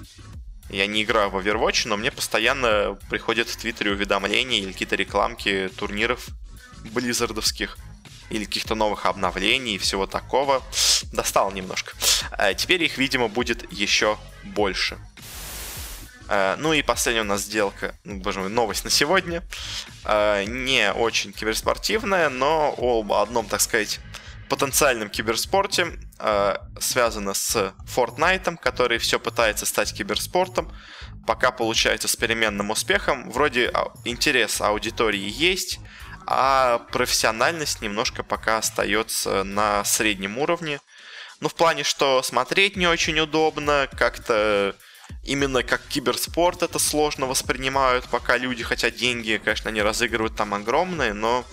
[0.71, 5.71] Я не играю в Overwatch, но мне постоянно приходят в Твиттере уведомления или какие-то рекламки
[5.77, 6.29] турниров
[6.93, 7.77] близзардовских
[8.31, 10.63] или каких-то новых обновлений и всего такого.
[11.13, 11.93] Достал немножко.
[12.31, 14.99] А теперь их, видимо, будет еще больше.
[16.29, 19.43] А, ну и последняя у нас сделка, ну, боже мой, новость на сегодня.
[20.05, 24.01] А, не очень киберспортивная, но об одном, так сказать,
[24.53, 30.71] потенциальном киберспорте э, связано с Fortnite, который все пытается стать киберспортом.
[31.27, 33.31] Пока получается с переменным успехом.
[33.31, 35.81] Вроде а, интерес аудитории есть,
[36.27, 40.81] а профессиональность немножко пока остается на среднем уровне.
[41.41, 44.77] Ну, в плане, что смотреть не очень удобно, как-то
[45.25, 51.15] именно как киберспорт это сложно воспринимают, пока люди, хотя деньги, конечно, они разыгрывают там огромные,
[51.15, 51.47] но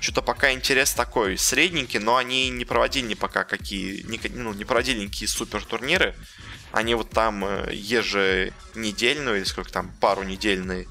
[0.00, 5.00] что-то пока интерес такой средненький, но они не проводили пока какие, не, ну, не проводили
[5.00, 6.14] никакие супер турниры.
[6.72, 10.86] Они вот там э, еженедельную, или сколько там, пару недельные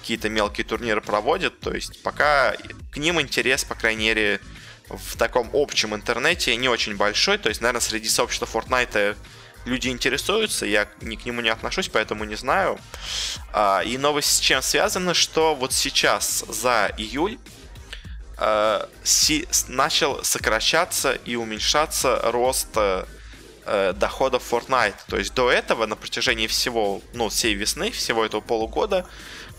[0.00, 1.60] какие-то мелкие турниры проводят.
[1.60, 2.54] То есть пока
[2.92, 4.40] к ним интерес, по крайней мере,
[4.88, 7.38] в таком общем интернете не очень большой.
[7.38, 9.16] То есть, наверное, среди сообщества Fortnite
[9.64, 12.78] люди интересуются, я ни к нему не отношусь, поэтому не знаю.
[13.52, 17.38] А, и новость с чем связана, что вот сейчас за июль
[18.40, 23.04] э, си, начал сокращаться и уменьшаться рост э,
[23.94, 24.96] доходов Fortnite.
[25.08, 29.06] То есть до этого на протяжении всего, ну, всей весны, всего этого полугода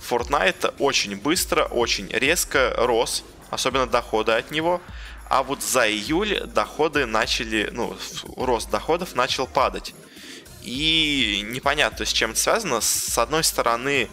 [0.10, 4.82] Fortnite очень быстро, очень резко рос, особенно доходы от него.
[5.30, 7.96] А вот за июль доходы начали, ну,
[8.36, 9.94] рост доходов начал падать.
[10.62, 12.82] И непонятно, с чем это связано.
[12.82, 14.10] С одной стороны,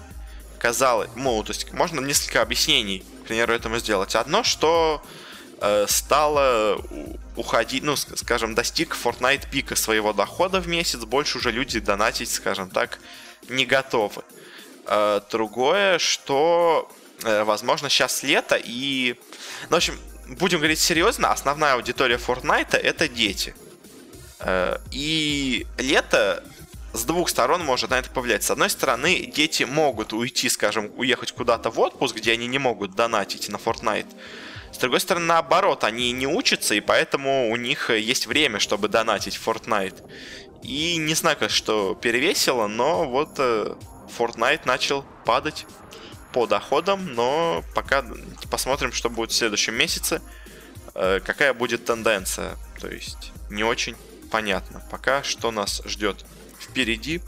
[0.58, 4.14] казалось, ну, то есть можно несколько объяснений, примеру, этому сделать.
[4.14, 5.02] Одно, что
[5.60, 6.80] э, стало
[7.36, 12.70] уходить, ну, скажем, достиг Fortnite пика своего дохода в месяц, больше уже люди донатить, скажем
[12.70, 12.98] так,
[13.48, 14.22] не готовы.
[14.86, 16.90] Э, другое, что,
[17.24, 19.16] э, возможно, сейчас лето и...
[19.70, 23.54] Ну, в общем, будем говорить серьезно, основная аудитория Fortnite это дети.
[24.40, 26.42] Э, и лето
[26.92, 28.42] с двух сторон может на это повлиять.
[28.42, 32.94] С одной стороны, дети могут уйти, скажем, уехать куда-то в отпуск, где они не могут
[32.94, 34.08] донатить на Fortnite.
[34.72, 39.38] С другой стороны, наоборот, они не учатся, и поэтому у них есть время, чтобы донатить
[39.44, 40.02] Fortnite.
[40.62, 43.74] И не знаю, что перевесило, но вот э,
[44.18, 45.66] Fortnite начал падать
[46.32, 48.04] по доходам, но пока
[48.50, 50.20] посмотрим, что будет в следующем месяце,
[50.94, 52.56] э, какая будет тенденция.
[52.80, 53.96] То есть не очень
[54.30, 56.24] понятно пока, что нас ждет
[56.60, 57.20] впереди.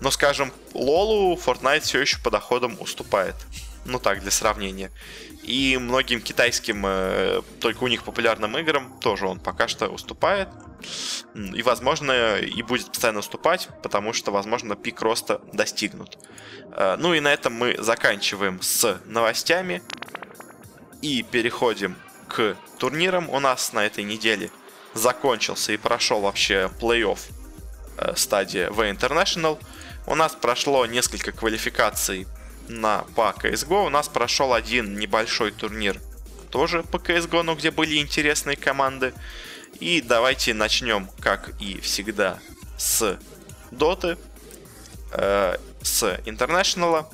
[0.00, 3.34] Но, скажем, Лолу Fortnite все еще по доходам уступает.
[3.84, 4.90] Ну так, для сравнения.
[5.42, 10.48] И многим китайским, э, только у них популярным играм, тоже он пока что уступает.
[11.34, 16.18] И, возможно, и будет постоянно уступать, потому что, возможно, пик роста достигнут.
[16.72, 19.82] Э, ну и на этом мы заканчиваем с новостями.
[21.00, 21.96] И переходим
[22.28, 23.30] к турнирам.
[23.30, 24.50] У нас на этой неделе
[24.92, 27.18] закончился и прошел вообще плей-офф
[28.16, 29.58] стадия V International.
[30.06, 32.26] У нас прошло несколько квалификаций
[32.68, 33.86] на по CSGO.
[33.86, 36.00] У нас прошел один небольшой турнир
[36.50, 39.14] тоже по CSGO, но где были интересные команды.
[39.78, 42.38] И давайте начнем, как и всегда,
[42.76, 43.18] с
[43.70, 44.18] Доты,
[45.12, 47.06] э, с International.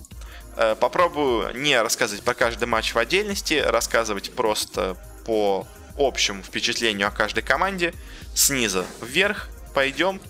[0.57, 4.97] Э, попробую не рассказывать про каждый матч в отдельности, рассказывать просто
[5.27, 5.67] по
[5.99, 7.93] общему впечатлению о каждой команде.
[8.35, 10.21] Снизу вверх пойдем.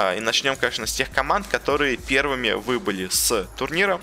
[0.00, 4.00] Э, и начнем, конечно, с тех команд, которые первыми выбыли с турнира.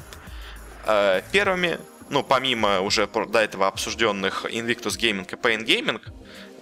[0.86, 1.79] Э, первыми,
[2.10, 6.01] ну, помимо уже до этого обсужденных Invictus Gaming и Pain Gaming,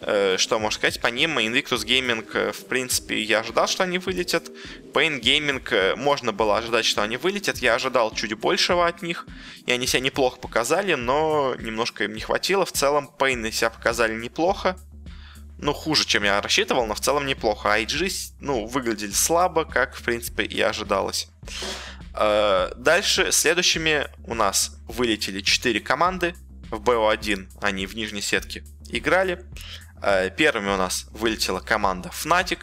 [0.02, 3.98] э, что можно сказать, по ним Invictus Gaming, э, в принципе, я ожидал, что они
[3.98, 4.50] вылетят.
[4.93, 7.58] Pain Gaming можно было ожидать, что они вылетят.
[7.58, 9.28] Я ожидал чуть большего от них.
[9.65, 12.65] И они себя неплохо показали, но немножко им не хватило.
[12.65, 14.78] В целом, Pain себя показали неплохо.
[15.58, 17.74] Ну, хуже, чем я рассчитывал, но в целом неплохо.
[17.74, 21.30] А IG, ну, выглядели слабо, как, в принципе, и ожидалось.
[22.13, 26.36] Э, дальше следующими у нас вылетели 4 команды.
[26.72, 29.46] В BO1 они в нижней сетке играли.
[30.02, 32.60] Э, первыми у нас вылетела команда Fnatic.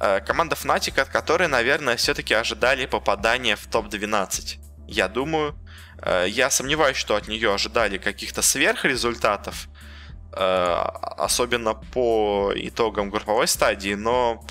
[0.00, 4.58] Э, команда Fnatic, от которой, наверное, все-таки ожидали попадания в топ-12.
[4.88, 5.56] Я думаю.
[6.26, 9.68] Я сомневаюсь, что от нее ожидали каких-то сверхрезультатов.
[10.32, 13.94] Особенно по итогам групповой стадии.
[13.94, 14.44] Но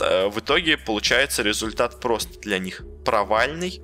[0.00, 3.82] Э, в итоге получается результат просто для них провальный.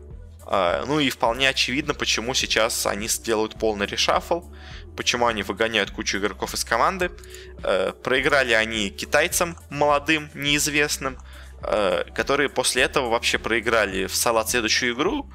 [0.53, 4.43] А, ну и вполне очевидно, почему сейчас они сделают полный решафл,
[4.97, 7.11] почему они выгоняют кучу игроков из команды.
[7.63, 11.19] Э, проиграли они китайцам молодым, неизвестным,
[11.63, 15.31] э, которые после этого вообще проиграли в салат следующую игру.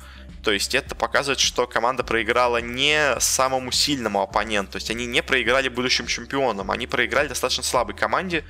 [0.46, 4.74] То есть это показывает, что команда проиграла не самому сильному оппоненту.
[4.74, 6.70] То есть они не проиграли будущим чемпионам.
[6.70, 8.46] Они проиграли достаточно слабой команде,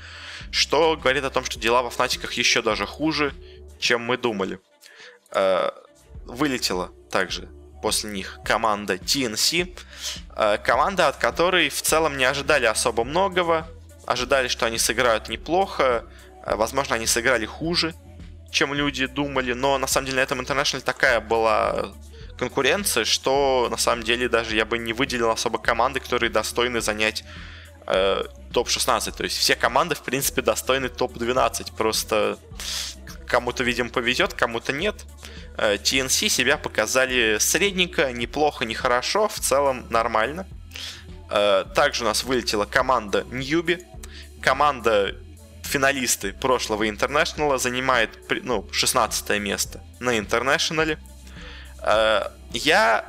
[0.51, 3.33] что говорит о том, что дела во Фнатиках еще даже хуже,
[3.79, 4.59] чем мы думали.
[5.31, 5.69] Э,
[6.25, 7.47] вылетела также
[7.81, 9.79] после них команда TNC.
[10.35, 13.69] Э, команда, от которой в целом не ожидали особо многого.
[14.05, 16.03] Ожидали, что они сыграют неплохо.
[16.45, 17.95] Э, возможно, они сыграли хуже,
[18.55, 19.53] чем люди думали.
[19.53, 21.93] Но на самом деле на этом International такая была
[22.37, 27.23] конкуренция, что на самом деле даже я бы не выделил особо команды, которые достойны занять
[27.85, 29.11] э, топ-16.
[29.15, 31.75] То есть все команды, в принципе, достойны топ-12.
[31.75, 32.37] Просто
[33.27, 35.05] кому-то, видимо, повезет, кому-то нет.
[35.57, 40.47] Э, TNC себя показали средненько, неплохо, нехорошо, в целом нормально.
[41.29, 43.79] Э, также у нас вылетела команда Newbee.
[44.41, 45.15] Команда
[45.65, 48.11] финалисты прошлого Интернешнала занимает
[48.43, 50.97] ну, 16 место на Интернешнале.
[51.81, 53.05] Э, я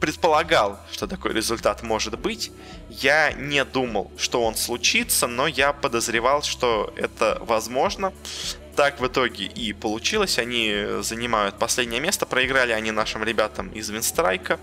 [0.00, 2.50] предполагал, что такой результат может быть.
[2.88, 8.12] Я не думал, что он случится, но я подозревал, что это возможно.
[8.76, 10.38] Так в итоге и получилось.
[10.38, 12.26] Они занимают последнее место.
[12.26, 14.58] Проиграли они нашим ребятам из Винстрайка.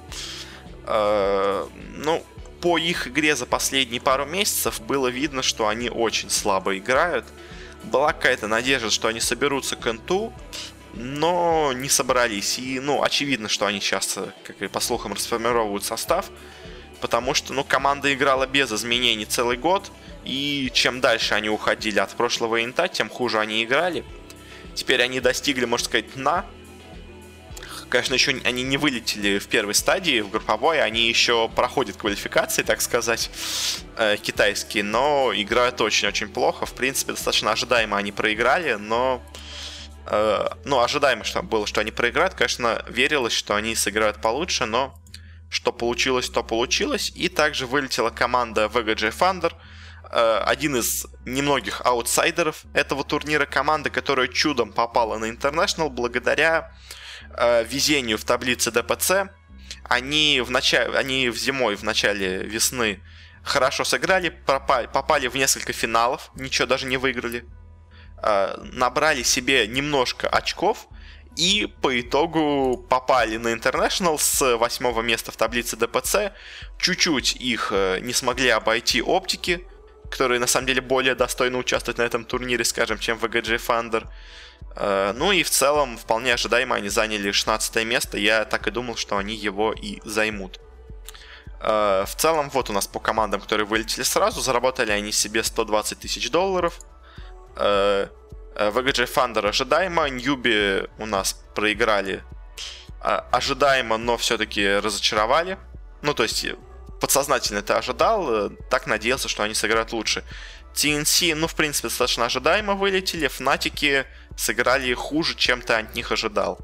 [0.85, 2.23] Э, ну,
[2.61, 7.25] по их игре за последние пару месяцев было видно, что они очень слабо играют.
[7.83, 10.33] Была какая-то надежда, что они соберутся к НТУ,
[10.93, 12.57] но не собрались.
[12.57, 16.29] И, ну, очевидно, что они сейчас, как и по слухам, расформировывают состав,
[16.99, 19.91] потому что, ну, команда играла без изменений целый год,
[20.25, 24.03] и чем дальше они уходили от прошлого инта, тем хуже они играли.
[24.73, 26.45] Теперь они достигли, можно сказать, на
[27.89, 32.81] конечно, еще они не вылетели в первой стадии, в групповой, они еще проходят квалификации, так
[32.81, 33.29] сказать,
[33.97, 36.65] э, китайские, но играют очень-очень плохо.
[36.65, 39.21] В принципе, достаточно ожидаемо они проиграли, но
[40.05, 42.33] э, ну, ожидаемо что было, что они проиграют.
[42.33, 44.93] Конечно, верилось, что они сыграют получше, но
[45.49, 47.11] что получилось, то получилось.
[47.15, 49.53] И также вылетела команда VGJ Thunder,
[50.11, 56.71] э, один из немногих аутсайдеров этого турнира, команда, которая чудом попала на International благодаря
[57.37, 59.29] э, везению в таблице ДПЦ.
[59.83, 63.01] Они в, начале, они в зимой, в начале весны
[63.43, 67.45] хорошо сыграли, попали, попали в несколько финалов, ничего даже не выиграли.
[68.21, 70.87] Э, набрали себе немножко очков
[71.37, 76.33] и по итогу попали на International с восьмого места в таблице ДПЦ.
[76.79, 79.65] Чуть-чуть их э, не смогли обойти оптики,
[80.09, 84.07] которые на самом деле более достойно участвовать на этом турнире, скажем, чем VGG Thunder.
[84.79, 88.17] Э, ну и в целом, вполне ожидаемо, они заняли 16 место.
[88.17, 90.59] Я так и думал, что они его и займут.
[91.59, 95.99] Э, в целом, вот у нас по командам, которые вылетели сразу, заработали они себе 120
[95.99, 96.79] тысяч долларов.
[97.55, 98.09] VGG
[98.55, 102.23] э, Thunder ожидаемо, Ньюби у нас проиграли
[102.99, 105.57] ожидаемо, но все-таки разочаровали.
[106.01, 106.45] Ну, то есть,
[106.99, 110.23] подсознательно ты ожидал, так надеялся, что они сыграют лучше.
[110.73, 113.27] TNC, ну, в принципе, достаточно ожидаемо вылетели.
[113.27, 114.05] Фнатики
[114.37, 116.59] сыграли хуже, чем ты от них ожидал.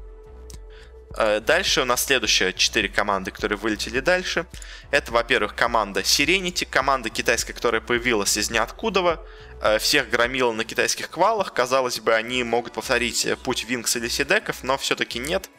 [1.16, 4.46] Э, дальше у нас следующие четыре команды, которые вылетели дальше.
[4.90, 9.20] Это, во-первых, команда Serenity, команда китайская, которая появилась из ниоткуда.
[9.60, 11.52] Э, всех громила на китайских квалах.
[11.52, 15.50] Казалось бы, они могут повторить путь Винкс или Сидеков, но все-таки нет.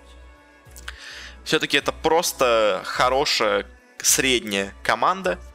[1.44, 3.68] Все-таки это просто хорошая
[4.02, 5.55] средняя команда, Э,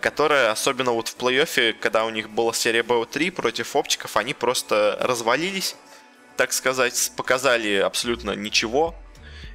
[0.00, 4.98] которая, особенно вот в плей-оффе, когда у них была серия BO3 против оптиков, они просто
[5.00, 5.76] развалились,
[6.36, 8.94] так сказать, показали абсолютно ничего.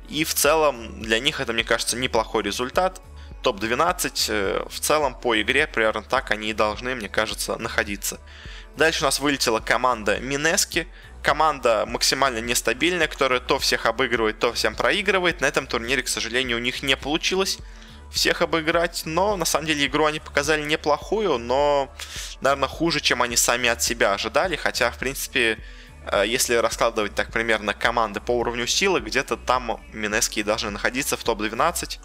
[0.07, 3.01] И в целом для них это, мне кажется, неплохой результат.
[3.41, 8.20] Топ-12 э, в целом по игре примерно так они и должны, мне кажется, находиться.
[8.78, 10.88] Дальше у нас вылетела команда Минески.
[11.22, 15.41] Команда максимально нестабильная, которая то всех обыгрывает, то всем проигрывает.
[15.41, 17.57] На этом турнире, к сожалению, у них не получилось
[18.12, 21.93] всех обыграть, но на самом деле игру они показали неплохую, но,
[22.41, 25.60] наверное, хуже, чем они сами от себя ожидали, хотя, в принципе,
[26.12, 31.24] э, если раскладывать так примерно команды по уровню силы, где-то там Минески должны находиться в
[31.24, 31.99] топ-12.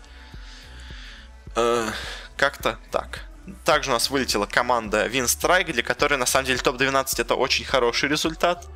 [1.56, 1.90] Э,
[2.36, 3.26] как-то так.
[3.64, 8.08] Также у нас вылетела команда Winstrike, для которой на самом деле топ-12 это очень хороший
[8.08, 8.66] результат,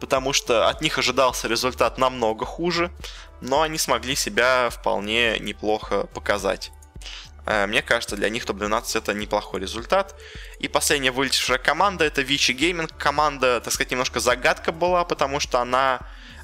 [0.00, 2.90] потому что от них ожидался результат намного хуже,
[3.40, 6.70] но они смогли себя вполне неплохо показать.
[7.46, 10.14] Э, мне кажется, для них топ-12 это неплохой результат.
[10.58, 12.92] И последняя вылетевшая команда это Вичи Gaming.
[12.98, 16.00] Команда, так сказать, немножко загадка была, потому что она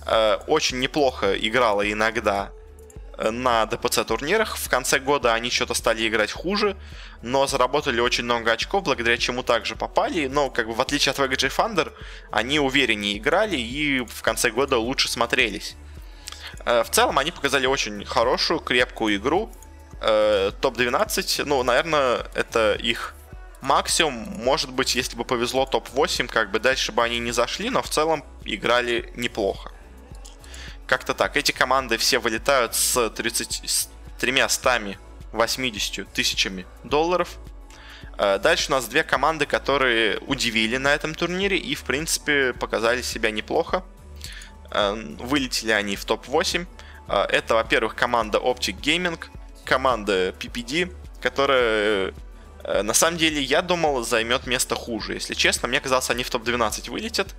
[0.07, 2.51] э, очень неплохо играла иногда
[3.19, 4.57] на ДПЦ турнирах.
[4.57, 6.77] В конце года они что-то стали играть хуже,
[7.23, 10.27] но заработали очень много очков, благодаря чему также попали.
[10.27, 11.93] Но, как бы, в отличие от VGJ Thunder,
[12.31, 15.77] они увереннее играли и в конце года лучше смотрелись.
[16.65, 19.51] Э, в целом, они показали очень хорошую, крепкую игру
[20.01, 23.15] э, топ-12, ну, наверное, это их
[23.61, 24.15] максимум.
[24.15, 27.89] Может быть, если бы повезло, топ-8, как бы дальше бы они не зашли, но в
[27.89, 29.74] целом играли неплохо.
[30.87, 31.37] Как-то так.
[31.37, 37.39] Эти команды все вылетают с 30, с 380 тысячами долларов.
[38.19, 43.03] Э, дальше у нас две команды, которые удивили на этом турнире и, в принципе, показали
[43.03, 43.85] себя неплохо.
[44.71, 46.67] Э, вылетели они в топ-8.
[47.09, 49.23] Э, это, во-первых, команда Optic Gaming–
[49.65, 52.13] команда PPD, которая
[52.83, 55.15] на самом деле, я думал, займет место хуже.
[55.15, 57.35] Если честно, мне казалось, они в топ-12 вылетят.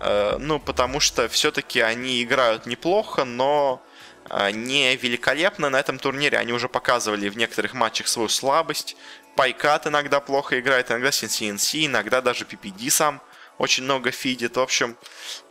[0.00, 3.82] Э, ну, потому что все-таки они играют неплохо, но
[4.30, 6.38] э, не великолепно на этом турнире.
[6.38, 8.96] Они уже показывали в некоторых матчах свою слабость.
[9.36, 13.20] Пайкат иногда плохо играет, иногда CNC, иногда даже PPD сам
[13.58, 14.56] очень много фидит.
[14.56, 14.96] В общем,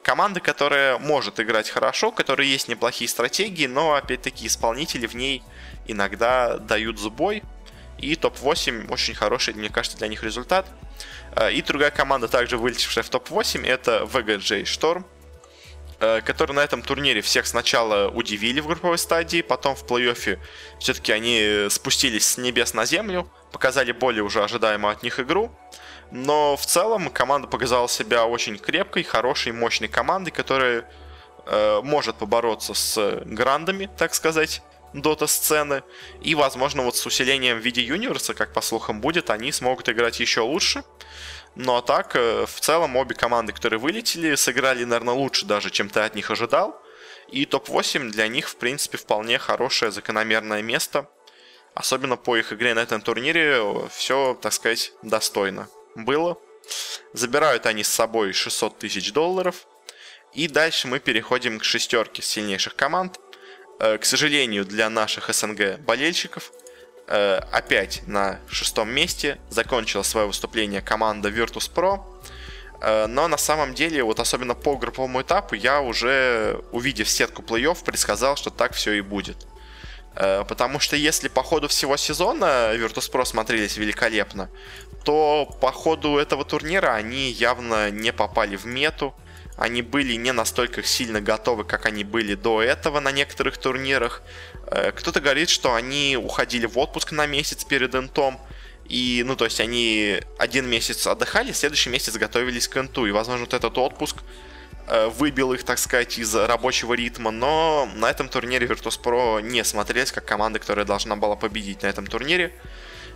[0.03, 5.43] команда, которая может играть хорошо, которой есть неплохие стратегии, но, опять-таки, исполнители в ней
[5.87, 7.43] иногда дают сбой.
[8.05, 10.67] И топ-8 очень хороший, мне кажется, для них результат.
[11.35, 15.03] Э, и другая команда, также вылетевшая в топ-8, это VGJ Storm,
[15.99, 20.39] э, которые на этом турнире всех сначала удивили в групповой стадии, потом в плей-оффе
[20.79, 25.51] все-таки они спустились с небес на землю, показали более уже ожидаемую от них игру.
[26.11, 30.85] Но в целом команда показала себя очень крепкой, хорошей, мощной командой, которая
[31.47, 34.61] э, может побороться с грандами, так сказать,
[35.01, 35.83] дота-сцены.
[36.21, 40.19] И, возможно, вот с усилением в виде юниверса, как по слухам будет, они смогут играть
[40.19, 40.83] еще лучше.
[41.55, 45.89] Ну а так, э, в целом, обе команды, которые вылетели, сыграли, наверное, лучше даже, чем
[45.89, 46.81] ты от них ожидал.
[47.29, 51.09] И топ-8 для них, в принципе, вполне хорошее закономерное место.
[51.73, 56.37] Особенно по их игре на этом турнире все, так сказать, достойно было.
[57.13, 59.67] Забирают они с собой 600 тысяч долларов.
[60.33, 63.19] И дальше мы переходим к шестерке сильнейших команд.
[63.80, 66.51] Э, к сожалению, для наших СНГ болельщиков
[67.07, 72.01] э, опять на шестом месте закончила свое выступление команда Virtus.pro.
[72.82, 77.84] Э, но на самом деле, вот особенно по групповому этапу, я уже, увидев сетку плей-офф,
[77.84, 79.38] предсказал, что так все и будет.
[80.47, 84.49] Потому что если по ходу всего сезона Virtus.pro смотрелись великолепно,
[85.03, 89.13] то по ходу этого турнира они явно не попали в мету
[89.57, 94.21] они были не настолько сильно готовы, как они были до этого на некоторых турнирах.
[94.67, 98.39] Э, кто-то говорит, что они уходили в отпуск на месяц перед интом.
[98.89, 103.05] И, ну, то есть они один месяц отдыхали, следующий месяц готовились к инту.
[103.05, 104.17] И, возможно, вот этот отпуск
[104.87, 107.31] э, выбил их, так сказать, из рабочего ритма.
[107.31, 112.07] Но на этом турнире Virtus.pro не смотрелись как команда, которая должна была победить на этом
[112.07, 112.53] турнире.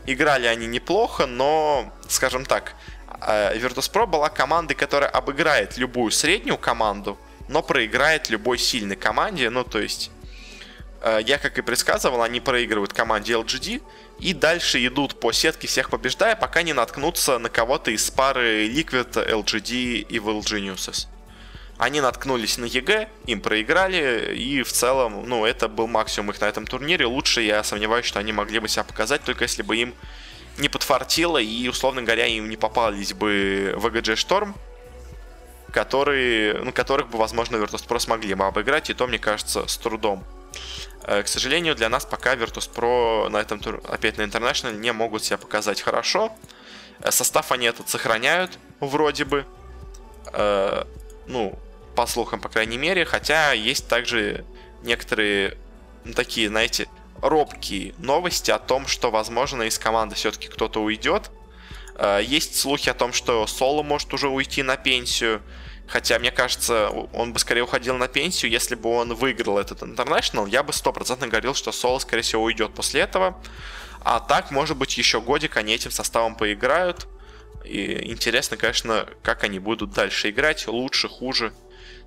[0.06, 2.74] Играли они неплохо, но, скажем так,
[3.22, 9.50] Virtus.pro была командой, которая обыграет любую среднюю команду, но проиграет любой сильной команде.
[9.50, 10.12] Ну, то есть,
[11.02, 13.82] э, я как и предсказывал, они проигрывают команде LGD
[14.20, 19.14] и дальше идут по сетке, всех побеждая, пока не наткнутся на кого-то из пары Liquid,
[19.14, 21.08] LGD и Evil Geniuses.
[21.78, 26.46] Они наткнулись на EG, им проиграли, и в целом, ну, это был максимум их на
[26.46, 27.06] этом турнире.
[27.06, 29.96] Лучше я сомневаюсь, что они могли бы себя показать, только если бы им
[30.60, 34.56] не подфартило, и, условно говоря, им не попались бы VGJ Storm,
[35.72, 40.24] которые, ну, которых бы, возможно, Virtus.pro смогли бы обыграть, и то, мне кажется, с трудом.
[41.04, 45.24] Э, к сожалению, для нас пока Virtus.pro на этом тур, опять на International не могут
[45.24, 46.32] себя показать хорошо.
[47.02, 49.46] Э, состав они этот сохраняют, вроде бы.
[50.34, 50.84] Э,
[51.28, 51.58] ну,
[51.96, 53.06] по слухам, по крайней мере.
[53.06, 54.46] Хотя есть также
[54.84, 55.58] некоторые
[56.06, 56.88] ну, такие, знаете,
[57.22, 61.32] робкие новости о том, что, возможно, из команды все-таки кто-то уйдет.
[61.96, 65.42] Э, есть слухи о том, что Соло может уже уйти на пенсию.
[65.88, 70.48] Хотя, мне кажется, он бы скорее уходил на пенсию, если бы он выиграл этот International.
[70.48, 73.42] Я бы стопроцентно говорил, что Соло, скорее всего, уйдет после этого.
[74.02, 77.08] А так, может быть, еще годик они этим составом поиграют.
[77.66, 80.68] И интересно, конечно, как они будут дальше играть.
[80.68, 81.54] Лучше, хуже.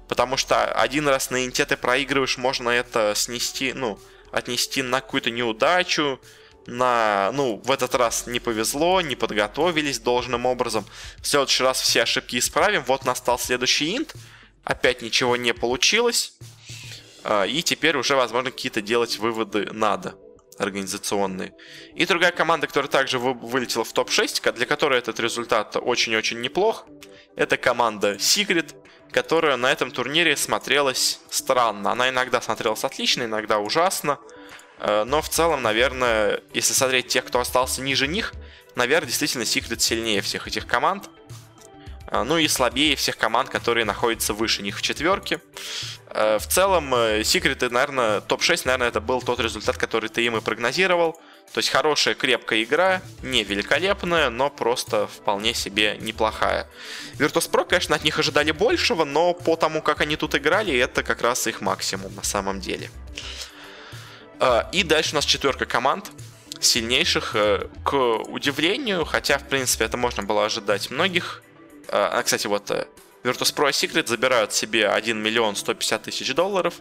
[0.08, 3.98] Потому что один раз на инте ты проигрываешь, можно это снести, ну,
[4.32, 6.20] отнести на какую-то неудачу,
[6.66, 10.84] на, ну, в этот раз не повезло, не подготовились должным образом.
[11.20, 12.84] В следующий раз все ошибки исправим.
[12.84, 14.14] Вот настал следующий инт.
[14.64, 16.34] Опять ничего не получилось.
[17.24, 20.14] А, и теперь уже, возможно, какие-то делать выводы надо
[20.58, 21.54] организационные.
[21.94, 26.86] И другая команда, которая также вылетела в топ-6, для которой этот результат очень-очень неплох,
[27.36, 28.74] это команда Secret
[29.12, 31.92] которая на этом турнире смотрелась странно.
[31.92, 34.18] Она иногда смотрелась отлично, иногда ужасно.
[34.78, 38.32] Э, но в целом, наверное, если смотреть тех, кто остался ниже них,
[38.74, 41.10] наверное, действительно Secret сильнее всех этих команд.
[42.10, 45.40] Э, ну и слабее всех команд, которые находятся выше них в четверке.
[46.08, 50.40] Э, в целом, Secret, наверное, топ-6, наверное, это был тот результат, который ты им и
[50.40, 51.20] прогнозировал.
[51.52, 56.66] То есть хорошая, крепкая игра, не великолепная, но просто вполне себе неплохая.
[57.18, 61.20] Virtus.pro, конечно, от них ожидали большего, но по тому, как они тут играли, это как
[61.20, 62.90] раз их максимум на самом деле.
[64.40, 66.10] А, и дальше у нас четверка команд
[66.58, 67.32] сильнейших.
[67.34, 71.42] Э, к удивлению, хотя, в принципе, это можно было ожидать многих.
[71.88, 72.86] А, а кстати, вот э,
[73.24, 76.76] Virtus.pro и Secret забирают себе 1 миллион 150 тысяч долларов.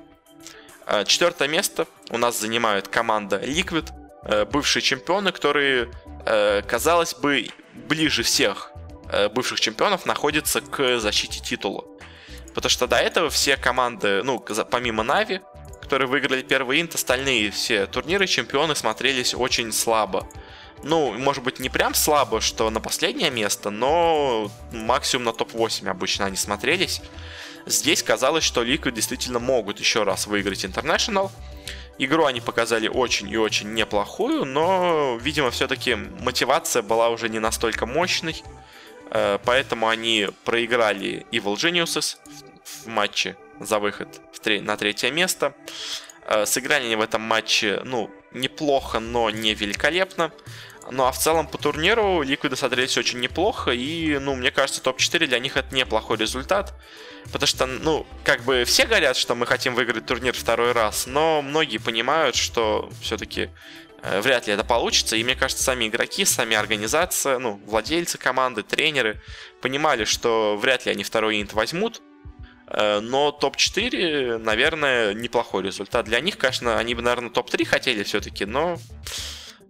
[0.85, 3.91] А, четвертое место у нас занимает команда Liquid–
[4.45, 5.89] бывшие чемпионы, которые,
[6.25, 8.71] э, казалось бы, ближе всех
[9.09, 11.85] э, бывших чемпионов находятся к защите титула.
[12.53, 15.41] Потому что до этого все команды, ну, помимо Нави,
[15.81, 20.27] которые выиграли первый инт, остальные все турниры чемпионы смотрелись очень слабо.
[20.83, 26.25] Ну, может быть, не прям слабо, что на последнее место, но максимум на топ-8 обычно
[26.25, 27.01] они смотрелись.
[27.65, 31.29] Здесь казалось, что Liquid действительно могут еще раз выиграть International.
[32.03, 37.85] Игру они показали очень и очень неплохую, но, видимо, все-таки мотивация была уже не настолько
[37.85, 38.41] мощной.
[39.11, 42.17] Э, поэтому они проиграли Evil Geniuses
[42.63, 45.53] в матче за выход на третье место.
[46.25, 50.31] Э, сыграли они в этом матче, ну, неплохо, но не великолепно.
[50.91, 55.25] Ну а в целом по турниру Ликвиды смотрелись очень неплохо, и, ну, мне кажется, топ-4
[55.25, 56.73] для них это неплохой результат.
[57.31, 61.41] Потому что, ну, как бы все говорят, что мы хотим выиграть турнир второй раз, но
[61.41, 63.49] многие понимают, что все-таки
[64.01, 65.15] э, вряд ли это получится.
[65.15, 69.21] И мне кажется, сами игроки, сами организация, ну, владельцы команды, тренеры
[69.61, 72.01] понимали, что вряд ли они второй инт возьмут.
[72.67, 76.05] Э, но топ-4, наверное, неплохой результат.
[76.05, 78.77] Для них, конечно, они бы, наверное, топ-3 хотели все-таки, но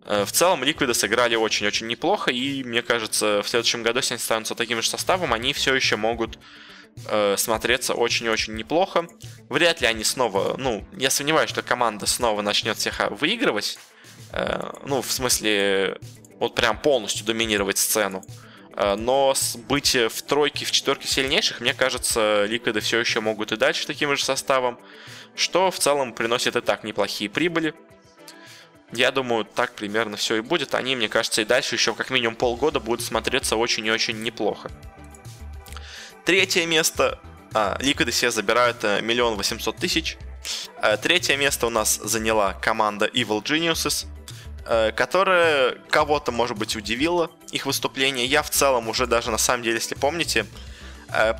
[0.06, 4.56] в целом Ликвиды сыграли очень-очень неплохо, и мне кажется, в следующем году, если они останутся
[4.56, 6.40] таким же составом, они все еще могут
[7.08, 9.08] э, смотреться очень-очень неплохо.
[9.50, 13.78] Вряд ли они снова, ну, я сомневаюсь, что команда снова начнет всех выигрывать,
[14.32, 16.00] э, ну, в смысле,
[16.40, 18.24] вот прям полностью доминировать сцену.
[18.76, 19.34] Э, но
[19.68, 24.16] быть в тройке, в четверке сильнейших, мне кажется, Ликвиды все еще могут и дальше таким
[24.16, 24.80] же составом,
[25.36, 27.74] что в целом приносит и так неплохие прибыли.
[28.92, 30.76] Я думаю, так примерно все и будет.
[30.76, 34.70] Они, мне кажется, и дальше еще как минимум полгода будут смотреться очень и очень неплохо.
[36.26, 37.20] Третье место.
[37.54, 40.18] А, Ликвиды себе забирают э, миллион восемьсот тысяч.
[40.82, 44.06] Э, третье место у нас заняла команда Evil Geniuses–
[44.64, 48.26] Э, которая кого-то, может быть, удивила их выступление.
[48.26, 50.46] Я в целом уже даже, на самом деле, если помните,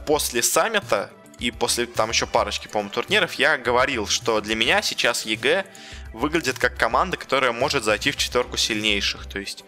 [0.06, 5.26] после саммита и после там еще парочки, по-моему, турниров, я говорил, что для меня сейчас
[5.26, 5.66] EG
[6.14, 9.28] выглядит как команда, которая может зайти в четверку сильнейших.
[9.28, 9.64] То есть,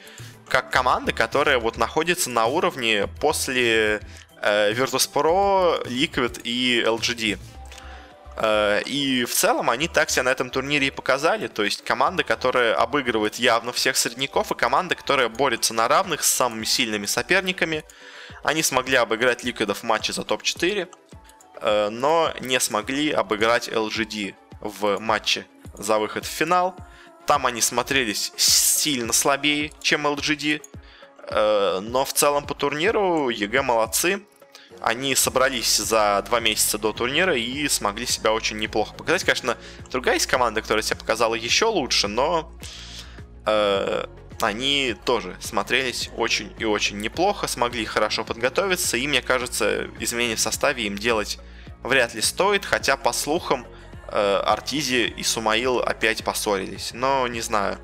[0.48, 4.02] как команда, которая вот находится на уровне после
[4.42, 7.40] э, Virtus.pro, Liquid и LGD.
[8.36, 11.48] Э, и в целом они так себя на этом турнире и показали.
[11.48, 16.28] То есть команда, которая обыгрывает явно всех средняков, и команда, которая борется на равных с
[16.28, 17.84] самыми сильными соперниками.
[18.44, 20.90] Они смогли обыграть Ликвидов в матче за топ-4,
[21.62, 26.76] э, но не смогли обыграть LGD в матче за выход в финал.
[27.26, 30.62] Там они смотрелись сильно слабее, чем LGD.
[31.30, 34.26] Э, но в целом по турниру EG молодцы
[34.82, 39.24] они собрались за два месяца до турнира и смогли себя очень неплохо показать.
[39.24, 39.58] Конечно,
[39.90, 42.52] другая есть команда, которая себя показала еще лучше, но
[43.46, 44.06] э,
[44.42, 50.42] они тоже смотрелись очень и очень неплохо, смогли хорошо подготовиться, и мне кажется, изменения в
[50.42, 51.40] составе им делать
[51.82, 53.66] вряд ли стоит, хотя по слухам
[54.46, 56.92] Артизи и Сумаил опять поссорились.
[56.94, 57.80] Но не знаю,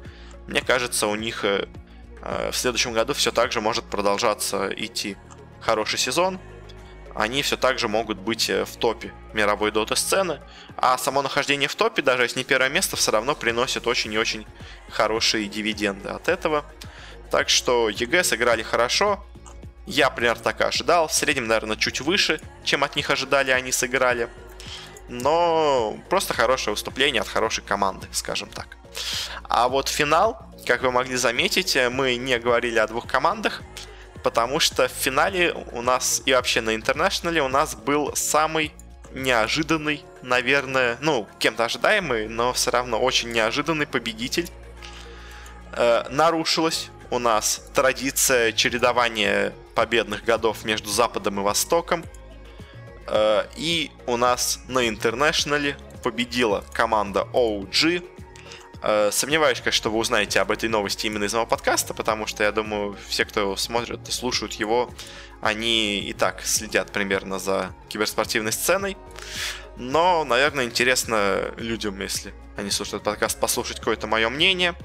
[0.47, 1.67] мне кажется, у них э,
[2.21, 5.17] э в следующем году все так же может продолжаться идти
[5.61, 6.39] хороший сезон
[7.15, 10.39] они все так же могут быть э, в топе мировой доты сцены,
[10.77, 14.17] а само нахождение в топе, даже если не первое место, все равно приносит очень и
[14.17, 14.45] очень
[14.89, 16.65] хорошие дивиденды от этого.
[17.29, 19.23] Так что EG сыграли хорошо,
[19.85, 23.71] я примерно так и ожидал, в среднем, наверное, чуть выше, чем от них ожидали они
[23.71, 24.29] сыграли.
[25.09, 28.77] Но просто хорошее выступление от хорошей команды, скажем так.
[29.43, 33.61] А вот финал, как вы могли заметить, э, мы не говорили о двух командах,
[34.23, 38.73] потому что в финале у нас и вообще на интернешнале у нас был самый
[39.13, 44.47] неожиданный, наверное, ну, кем-то ожидаемый, но все равно очень неожиданный победитель.
[45.73, 52.03] Э, нарушилась у нас традиция чередования победных годов между Западом и Востоком.
[53.09, 58.03] Э, и у нас на интернешнале победила команда OG
[58.81, 62.43] Э, сомневаюсь, конечно, что вы узнаете об этой новости именно из моего подкаста, потому что
[62.43, 64.89] я думаю, все, кто смотрит и слушают его,
[65.41, 68.95] они и так следят примерно за киберспортивной сценой.
[69.75, 74.75] Но, наверное, интересно людям, если они слушают подкаст, послушать какое-то мое мнение.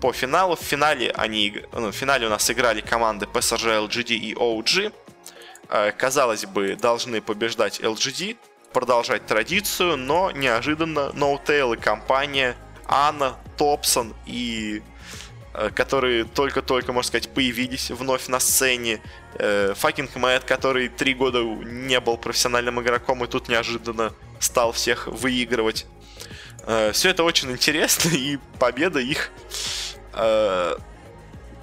[0.00, 0.56] По финалу.
[0.56, 4.92] В финале, они, ну, в финале у нас играли команды PSG, LGD и OG.
[5.74, 8.36] Э, казалось бы, должны побеждать LGD,
[8.72, 12.54] продолжать традицию, но неожиданно NoTail и компания
[12.86, 14.84] Анна, Топсон и
[15.52, 19.00] э, которые только-только, можно сказать, появились вновь на сцене.
[19.36, 25.86] Факинг Мэтт, который три года не был профессиональным игроком и тут неожиданно стал всех выигрывать.
[26.66, 29.32] Э, Все это очень интересно, и победа их
[30.12, 30.76] э,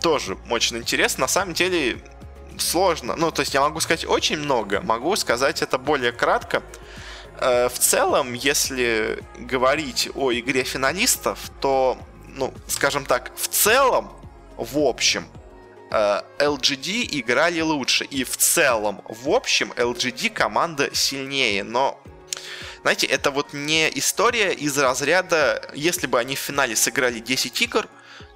[0.02, 1.22] тоже очень интересна.
[1.22, 2.02] На самом деле
[2.58, 3.16] сложно.
[3.16, 6.64] Ну, то есть я могу сказать очень много, могу сказать это более кратко.
[7.40, 11.98] Э, в целом, если говорить о игре финалистов, то,
[12.28, 14.12] ну, скажем так, в целом,
[14.58, 15.26] в общем,
[15.92, 18.06] э, LGD играли лучше.
[18.06, 21.64] И в целом, в общем, LGD команда сильнее.
[21.64, 22.00] Но,
[22.84, 27.88] знаете, это вот не история из разряда, если бы они в финале сыграли 10 игр,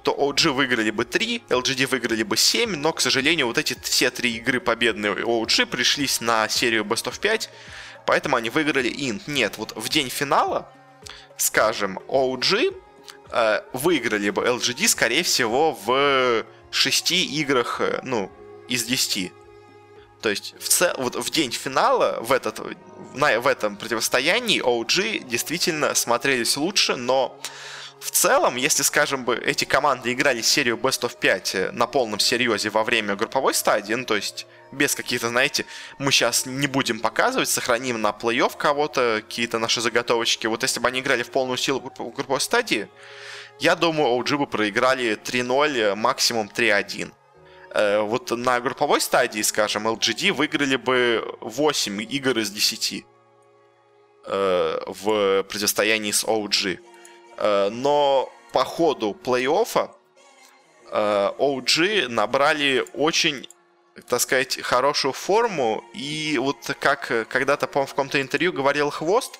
[0.06, 4.08] то OG выиграли бы 3, LGD выиграли бы 7, но, к сожалению, вот эти все
[4.12, 7.50] три игры победные OG пришлись на серию Best of 5,
[8.06, 9.26] поэтому они выиграли инт.
[9.26, 10.72] Нет, вот в день финала,
[11.36, 12.80] скажем, OG
[13.32, 18.30] э, выиграли бы LGD, скорее всего, в 6 играх, э, ну,
[18.68, 19.32] из 10.
[20.22, 22.60] То есть в, цел, вот в день финала, в, этот,
[23.14, 27.36] на, в этом противостоянии OG действительно смотрелись лучше, но
[28.00, 32.20] в целом, если, скажем, бы эти команды играли серию Best of 5 э, на полном
[32.20, 35.64] серьезе во время групповой стадии, ну, то есть без каких-то, знаете,
[35.98, 40.46] мы сейчас не будем показывать, сохраним на плей-офф кого-то, какие-то наши заготовочки.
[40.46, 42.88] Вот если бы они играли в полную силу в групповой стадии,
[43.58, 47.12] я думаю, OG бы проиграли 3-0, э, максимум 3-1.
[47.70, 53.04] Э, вот на групповой стадии, скажем, LGD выиграли бы 8 игр из 10
[54.28, 56.80] в противостоянии с OG.
[57.36, 59.90] Э, но по ходу плей-оффа
[60.90, 63.46] OG э, набрали очень,
[64.08, 65.84] так сказать, хорошую форму.
[65.94, 69.38] И вот как когда-то, по-моему, в каком-то интервью говорил Хвост,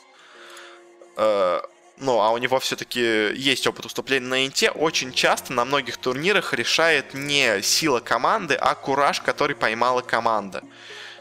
[1.16, 1.60] э,
[1.98, 3.00] ну, а у него все-таки
[3.34, 8.74] есть опыт выступления на Инте, очень часто на многих турнирах решает не сила команды, а
[8.74, 10.62] кураж, который поймала команда.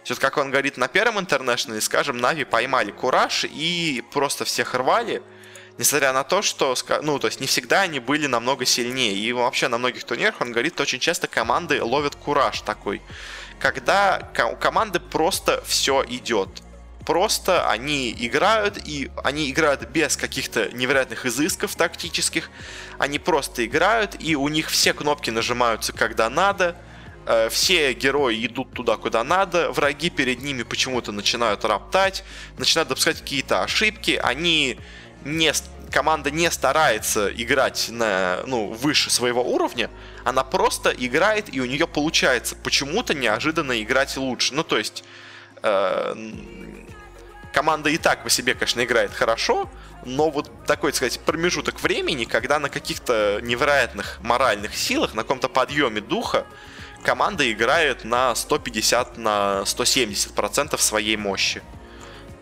[0.03, 5.23] Все как он говорит на первом интернешнале, скажем, Нави поймали кураж и просто всех рвали–
[5.77, 9.15] несмотря на то, что, ну, то есть не всегда они были намного сильнее.
[9.15, 13.01] И вообще на многих турнирах, он говорит, очень часто команды ловят кураж такой.
[13.59, 16.49] Когда у команды просто все идет.
[17.05, 22.49] Просто они играют, и они играют без каких-то невероятных изысков тактических.
[22.97, 26.75] Они просто играют, и у них все кнопки нажимаются, когда надо.
[27.27, 29.71] Э, все герои идут туда, куда надо.
[29.71, 32.23] Враги перед ними почему-то начинают роптать,
[32.57, 34.19] начинают допускать какие-то ошибки.
[34.23, 34.79] Они
[35.25, 35.51] не,
[35.91, 39.89] команда не старается играть на, ну, выше своего уровня,
[40.23, 44.53] она просто играет, и у нее получается почему-то неожиданно играть лучше.
[44.53, 45.03] Ну, то есть,
[45.63, 46.15] э,
[47.51, 49.69] команда и так по себе, конечно, играет хорошо,
[50.05, 55.49] но вот такой, так сказать, промежуток времени, когда на каких-то невероятных моральных силах, на каком-то
[55.49, 56.45] подъеме духа,
[57.03, 61.63] команда играет на 150, на 170 процентов своей мощи.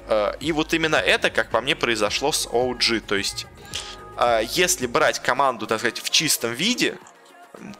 [0.07, 3.01] Э, и вот именно это, как по мне, произошло с OG.
[3.01, 3.45] То есть,
[4.17, 6.97] э, если брать команду, так сказать, в чистом виде,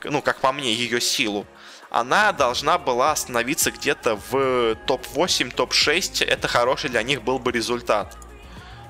[0.03, 1.45] ну, как по мне, ее силу,
[1.89, 6.25] она должна была остановиться где-то в топ-8, топ-6.
[6.25, 8.15] Это хороший для них был бы результат.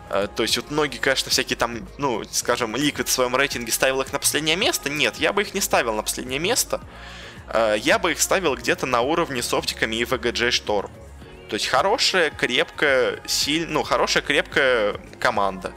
[0.09, 4.01] Э, то есть вот многие, конечно, всякие там, ну, скажем, Liquid в своем рейтинге ставил
[4.01, 4.89] их на последнее место.
[4.89, 6.81] Нет, я бы их не ставил на последнее место.
[7.53, 10.89] Я бы их ставил где-то на уровне с оптиками и VGJ Storm.
[11.53, 15.71] То есть хорошая, крепкая, сильная, ну, хорошая, крепкая команда.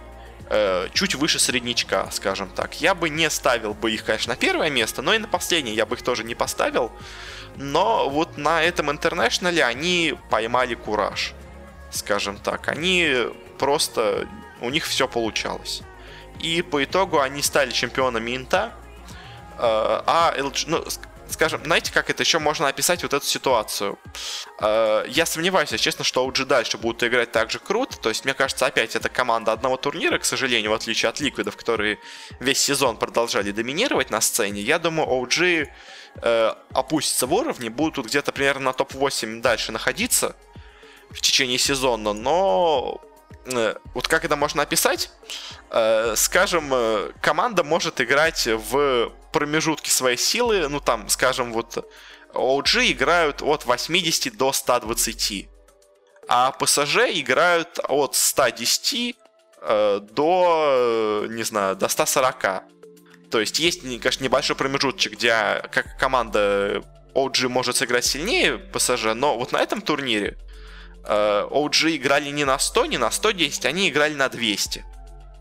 [0.48, 2.80] Э, чуть выше среднячка, скажем так.
[2.80, 5.84] Я бы не ставил бы их, конечно, на первое место, но и на последнее я
[5.84, 6.90] бы их тоже не поставил.
[7.56, 11.34] Но вот на этом интернешнале они поймали кураж,
[11.90, 12.68] скажем так.
[12.68, 13.26] Они
[13.58, 14.26] просто...
[14.62, 15.82] У них все получалось.
[16.40, 18.72] И по итогу они стали чемпионами Инта.
[19.58, 20.82] Э, а OG, ну,
[21.28, 23.98] скажем, знаете, как это еще можно описать вот эту ситуацию?
[24.60, 27.98] Э, я сомневаюсь, если честно, что OG дальше будут играть так же круто.
[27.98, 31.56] То есть, мне кажется, опять это команда одного турнира, к сожалению, в отличие от Ликвидов,
[31.56, 31.98] которые
[32.40, 34.60] весь сезон продолжали доминировать на сцене.
[34.60, 35.68] Я думаю, OG
[36.22, 40.36] э, опустится в уровне, будут тут где-то примерно на топ-8 дальше находиться
[41.10, 43.00] в течение сезона, но
[43.46, 45.10] э, вот как это можно описать?
[46.14, 46.72] Скажем,
[47.20, 51.86] команда может играть в промежутке своей силы, ну там, скажем, вот
[52.32, 55.48] OG играют от 80 до 120,
[56.26, 59.14] а PSG играют от 110
[59.60, 62.62] э, до, э, не знаю, до 140.
[63.30, 66.82] То есть есть, конечно, небольшой промежуточек, где как команда
[67.14, 70.38] OG может сыграть сильнее PSG, но вот на этом турнире
[71.04, 74.95] э, OG играли не на 100, не на 110, они играли на 200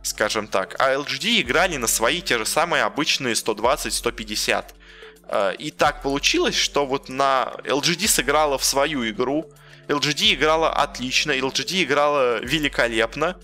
[0.05, 0.75] скажем так.
[0.79, 4.65] А LGD играли на свои те же самые обычные 120-150.
[5.27, 9.51] Э, и так получилось, что вот на LGD сыграла в свою игру.
[9.87, 13.37] LGD играла отлично, LGD играла великолепно.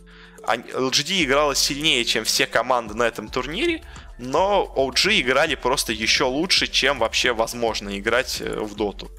[0.44, 3.84] LGD играла сильнее, чем все команды на этом турнире,
[4.18, 9.12] но OG играли просто еще лучше, чем вообще возможно играть э, в доту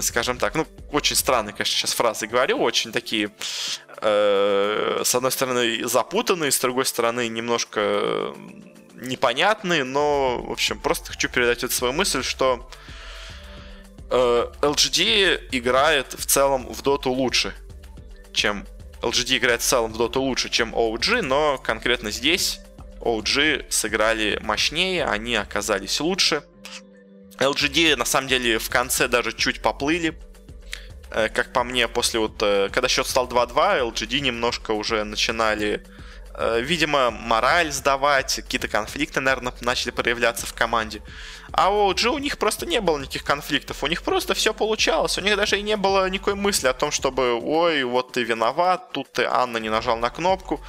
[0.00, 3.30] скажем так, ну, очень странные, конечно, сейчас фразы говорю, очень такие,
[4.02, 8.34] э, с одной стороны, запутанные, с другой стороны, немножко
[8.94, 12.68] непонятные, но, в общем, просто хочу передать эту свою мысль, что
[14.10, 17.54] э, LGD играет в целом в доту лучше,
[18.32, 18.66] чем...
[19.00, 22.60] LGD играет в целом в доту лучше, чем OG, но конкретно здесь
[23.00, 26.44] OG сыграли мощнее, они оказались лучше.
[27.38, 30.16] LGD на самом деле в конце даже чуть поплыли.
[31.14, 35.84] Э, как по мне, после вот, э, когда счет стал 2-2, LGD немножко уже начинали,
[36.34, 41.02] э, видимо, мораль сдавать, какие-то конфликты, наверное, начали проявляться в команде.
[41.52, 45.18] А у OG у них просто не было никаких конфликтов, у них просто все получалось,
[45.18, 48.92] у них даже и не было никакой мысли о том, чтобы, ой, вот ты виноват,
[48.92, 50.62] тут ты Анна не нажал на кнопку,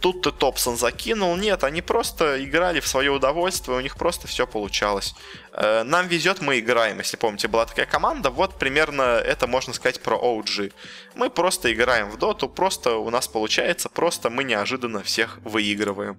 [0.00, 1.36] тут ты Топсон закинул.
[1.36, 5.14] Нет, они просто играли в свое удовольствие, у них просто все получалось.
[5.52, 6.98] Э, нам везет, мы играем.
[6.98, 10.72] Если помните, была такая команда, вот примерно это можно сказать про OG.
[11.14, 16.18] Мы просто играем в доту, просто у нас получается, просто мы неожиданно всех выигрываем.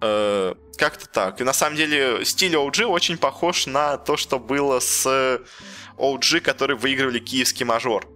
[0.00, 1.40] Э, как-то так.
[1.40, 5.40] И на самом деле стиль OG очень похож на то, что было с
[5.98, 8.06] OG, которые выигрывали киевский мажор.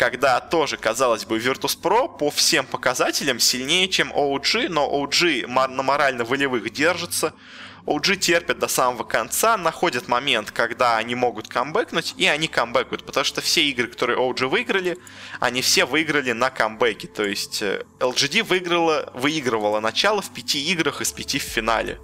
[0.00, 6.70] Когда тоже, казалось бы, Virtus.pro по всем показателям сильнее, чем OG, но OG на морально-волевых
[6.70, 7.34] держится.
[7.84, 13.24] OG терпят до самого конца, находят момент, когда они могут камбэкнуть, и они камбэкают, потому
[13.24, 14.96] что все игры, которые OG выиграли,
[15.38, 21.02] они все выиграли на камбэке, то есть э, LGD выиграла, выигрывала начало в пяти играх
[21.02, 22.00] из пяти в финале.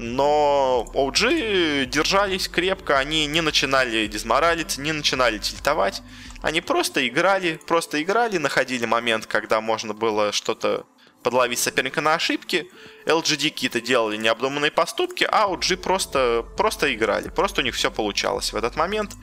[0.00, 6.02] Но OG держались крепко, они не начинали дизморалиться, не начинали тильтовать.
[6.40, 10.86] Они просто играли, просто играли, находили момент, когда можно было что-то
[11.24, 12.70] подловить соперника на ошибки.
[13.06, 17.28] LGD какие-то делали необдуманные поступки, а OG просто, просто играли.
[17.28, 19.16] Просто у них все получалось в этот момент.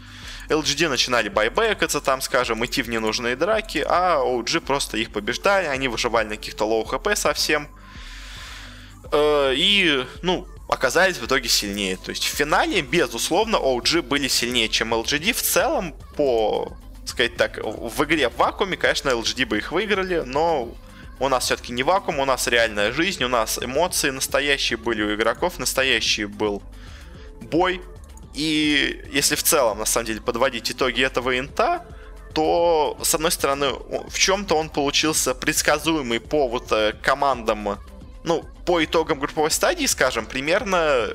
[0.50, 5.88] LGD начинали байбекаться, там, скажем, идти в ненужные драки, а OG просто их побеждали, они
[5.88, 7.70] выживали на каких-то low хп совсем.
[9.14, 11.98] Э, и, ну, оказались в итоге сильнее.
[11.98, 15.34] То есть в финале, безусловно, OG были сильнее, чем LGD.
[15.34, 20.74] В целом, по, сказать так, в игре в вакууме, конечно, LGD бы их выиграли, но
[21.20, 25.16] у нас все-таки не вакуум, у нас реальная жизнь, у нас эмоции настоящие были у
[25.16, 26.62] игроков, настоящий был
[27.42, 27.82] бой.
[28.34, 31.86] И если в целом, на самом деле, подводить итоги этого инта,
[32.34, 33.68] то, с одной стороны,
[34.10, 37.80] в чем-то он получился предсказуемый по вот э, командам,
[38.26, 41.14] ну, по итогам групповой стадии, скажем, примерно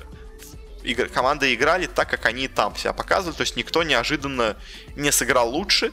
[0.85, 4.57] игр, команды играли так, как они там себя показывали, то есть никто неожиданно
[4.95, 5.93] не сыграл лучше,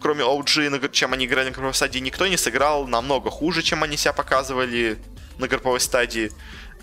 [0.00, 3.96] кроме OG, чем они играли на групповой стадии, никто не сыграл намного хуже, чем они
[3.96, 4.98] себя показывали
[5.38, 6.30] на групповой стадии.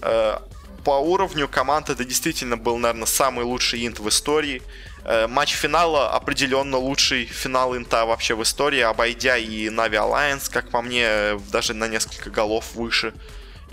[0.01, 0.39] Э,
[0.84, 4.61] по уровню команд это действительно был, наверное, самый лучший инт в истории.
[5.05, 10.70] Э, матч финала определенно лучший финал инта вообще в истории, обойдя и Navi Alliance, как
[10.70, 13.14] по мне, даже на несколько голов выше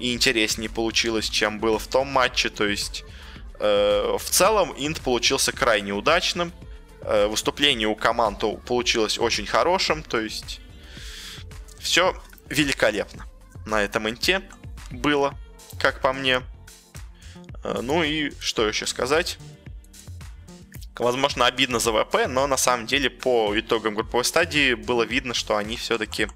[0.01, 2.49] и интереснее получилось, чем было в том матче.
[2.49, 3.05] То есть
[3.59, 6.53] э, в целом инт получился крайне удачным.
[7.03, 10.61] Э, выступление у команд получилось очень хорошим, то есть
[11.79, 12.15] все
[12.49, 13.27] великолепно
[13.67, 14.43] на этом инте
[14.91, 15.35] было,
[15.79, 16.43] как по мне.
[17.63, 19.39] Э, ну и что еще сказать?
[21.01, 25.57] Возможно, обидно за ВП, но на самом деле по итогам групповой стадии было видно, что
[25.57, 26.29] они все-таки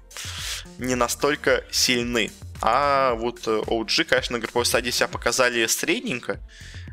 [0.79, 2.31] не настолько сильны.
[2.61, 6.39] А вот OG, конечно, на групповой стадии себя показали средненько.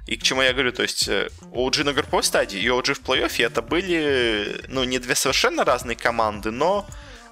[0.06, 3.00] И к чему я говорю, то есть OG э, на групповой стадии и OG в
[3.00, 6.86] плей-оффе это были, ну, не две совершенно разные команды, но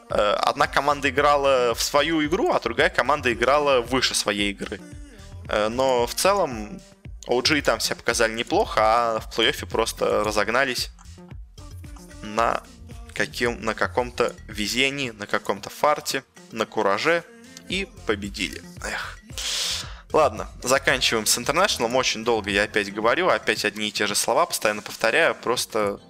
[0.09, 4.81] э, одна команда играла в свою игру, а другая команда играла выше своей игры.
[5.51, 6.81] Э, но в целом
[7.27, 10.91] OG там себя показали неплохо, а в плей-оффе просто разогнались
[12.23, 12.63] на,
[13.15, 17.25] каким, на каком-то везении, на каком-то фарте, на кураже
[17.69, 18.63] и победили.
[18.85, 19.19] Эх.
[20.13, 21.95] Ладно, заканчиваем с International.
[21.95, 25.37] Очень долго я опять говорю, опять одни и те же слова, постоянно повторяю.
[25.37, 26.01] Просто,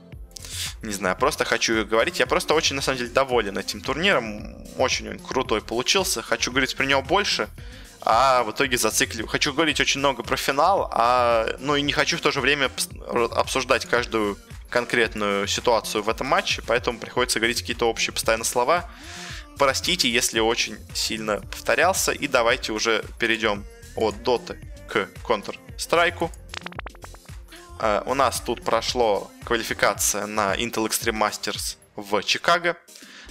[0.83, 2.19] не знаю, просто хочу говорить.
[2.19, 4.65] Я просто очень, на самом деле, доволен этим турниром.
[4.79, 6.23] Очень он крутой получился.
[6.23, 7.51] Хочу говорить про него больше,
[8.03, 9.26] а в итоге зациклю.
[9.26, 12.70] Хочу говорить очень много про финал, а, ну и не хочу в то же время
[13.32, 14.38] обсуждать каждую
[14.70, 18.88] конкретную ситуацию в этом матче, поэтому приходится говорить какие-то общие постоянно слова.
[19.59, 23.64] Простите, если очень сильно повторялся, и давайте уже перейдем
[23.96, 26.30] от Доты к Counter-Strike.
[27.78, 32.76] Uh, у нас тут прошло квалификация на Intel Extreme Masters в Чикаго,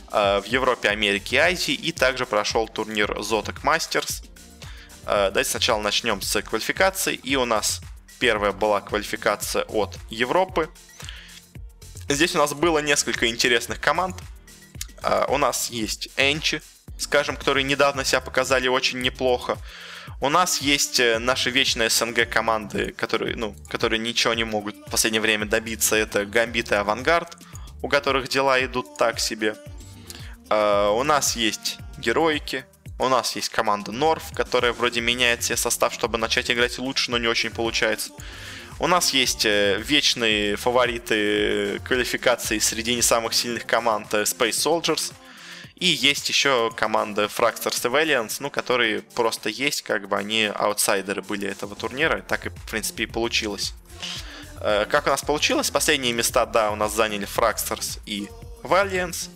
[0.08, 4.29] uh, в Европе, Америке и Азии, и также прошел турнир Zotac Masters.
[5.10, 7.82] Uh, давайте сначала начнем с квалификации, и у нас
[8.20, 10.70] первая была квалификация от Европы.
[12.08, 14.16] Здесь у нас было несколько интересных команд.
[15.28, 16.62] У нас есть Энчи,
[17.00, 19.58] скажем, которые недавно себя показали очень неплохо.
[20.22, 24.92] У нас есть э, наши вечные СНГ команды, которые, ну, которые ничего не могут в
[24.92, 25.96] последнее время добиться.
[25.96, 27.36] Это Гамбит и Авангард,
[27.82, 29.56] у которых дела идут так себе.
[30.52, 32.66] У нас есть героики,
[33.00, 37.18] у нас есть команда Норф, которая вроде меняет себе состав, чтобы начать играть лучше, но
[37.18, 38.12] не очень получается.
[38.80, 45.14] У нас есть э, вечные фавориты квалификации среди не самых сильных команд Space Soldiers–
[45.80, 51.22] И есть еще команда Fractors и Valiants, ну, которые просто есть, как бы они аутсайдеры
[51.22, 52.22] были этого турнира.
[52.22, 53.74] Так и, в принципе, и получилось.
[54.60, 55.72] Э, как у нас получилось?
[55.72, 58.28] Последние места, да, у нас заняли Fractors и
[58.62, 59.30] Valiants.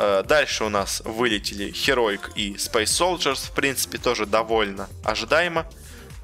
[0.00, 3.48] Э, дальше у нас вылетели Heroic и Space Soldiers.
[3.48, 5.66] В принципе, тоже довольно ожидаемо.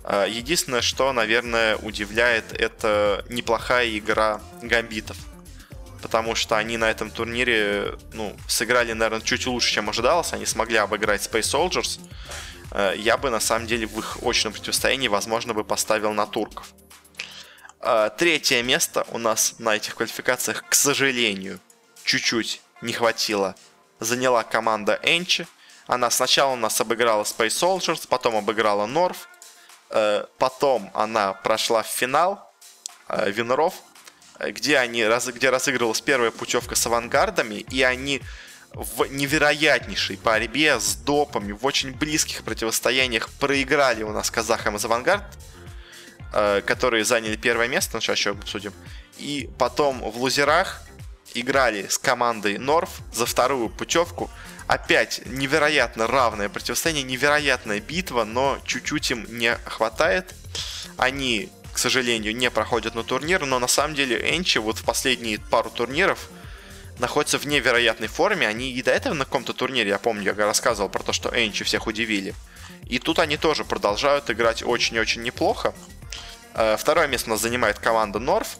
[0.04, 5.16] Э, единственное, что, наверное, удивляет, это неплохая игра гамбитов
[6.00, 10.34] потому что они на этом турнире, ну, сыграли, наверное, чуть лучше, чем ожидалось.
[10.34, 11.98] Они смогли обыграть Space Soldiers.
[12.72, 16.74] Э, я бы, на самом деле, в их очном противостоянии, возможно, бы поставил на турков.
[18.18, 21.58] Третье место у нас на этих квалификациях, к сожалению,
[22.04, 23.54] чуть-чуть не хватило.
[24.00, 25.46] Заняла команда Энчи.
[25.86, 29.28] Она сначала у нас обыграла Space Soldiers, потом обыграла Норф.
[29.90, 32.50] Э, потом она прошла в финал
[33.26, 33.74] Виноров
[34.38, 35.04] где, они,
[35.34, 38.20] где разыгрывалась первая путевка с авангардами, и они
[38.72, 45.22] в невероятнейшей борьбе с допами, в очень близких противостояниях проиграли у нас казахам из авангард,
[46.32, 48.72] э, которые заняли первое место, ну сейчас еще обсудим.
[49.18, 50.82] И потом в лузерах
[51.34, 54.30] играли с командой Норф за вторую путевку.
[54.66, 60.34] Опять невероятно равное противостояние, невероятная битва, но чуть-чуть им не хватает.
[60.96, 65.40] Они к сожалению, не проходят на турнир, но на самом деле Энчи вот в последние
[65.40, 66.28] пару турниров
[67.00, 68.46] находятся в невероятной форме.
[68.46, 71.64] Они и до этого на каком-то турнире, я помню, я рассказывал про то, что Энчи
[71.64, 72.32] всех удивили.
[72.86, 75.74] И тут они тоже продолжают играть очень-очень неплохо.
[76.54, 78.56] Э, второе место у нас занимает команда Норф,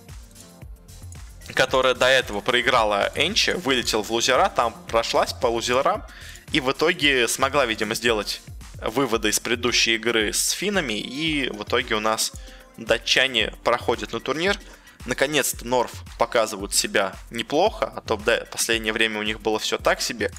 [1.53, 6.05] которая до этого проиграла Энчи, вылетел в лузера, там прошлась по лузерам,
[6.53, 8.40] и в итоге смогла, видимо, сделать
[8.80, 12.32] выводы из предыдущей игры с финами, и в итоге у нас
[12.76, 14.59] датчане проходят на турнир.
[15.07, 20.01] Наконец-то Норф показывают себя неплохо, а то в последнее время у них было все так
[20.01, 20.30] себе.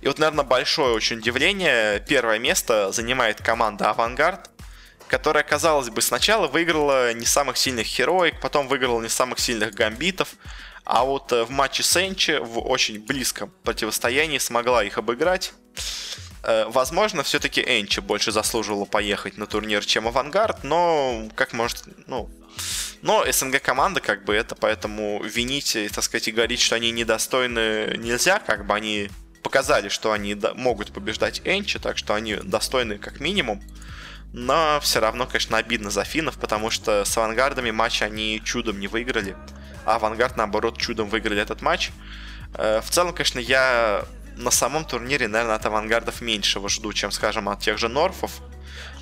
[0.00, 2.00] И вот, наверное, большое очень удивление.
[2.00, 4.50] Первое место занимает команда Авангард,
[5.08, 10.28] которая, казалось бы, сначала выиграла не самых сильных Хероик, потом выиграла не самых сильных Гамбитов,
[10.84, 15.52] а вот э, в матче Энчи в очень близком противостоянии смогла их обыграть.
[16.44, 22.30] Э, возможно, все-таки Энчи больше заслуживала поехать на турнир, чем Авангард, но как может, ну,
[23.02, 27.96] но СНГ команда, как бы это, поэтому винить, так сказать, и говорить, что они недостойны
[27.98, 29.10] нельзя, как бы они
[29.42, 33.62] показали, что они могут побеждать Энчи, так что они достойны как минимум.
[34.32, 38.86] Но все равно, конечно, обидно за финнов, потому что с авангардами матч они чудом не
[38.86, 39.36] выиграли,
[39.84, 41.90] а авангард, наоборот, чудом выиграли этот матч.
[42.54, 44.04] Э, в целом, конечно, я
[44.36, 48.40] на самом турнире, наверное, от авангардов меньшего жду, чем, скажем, от тех же норфов.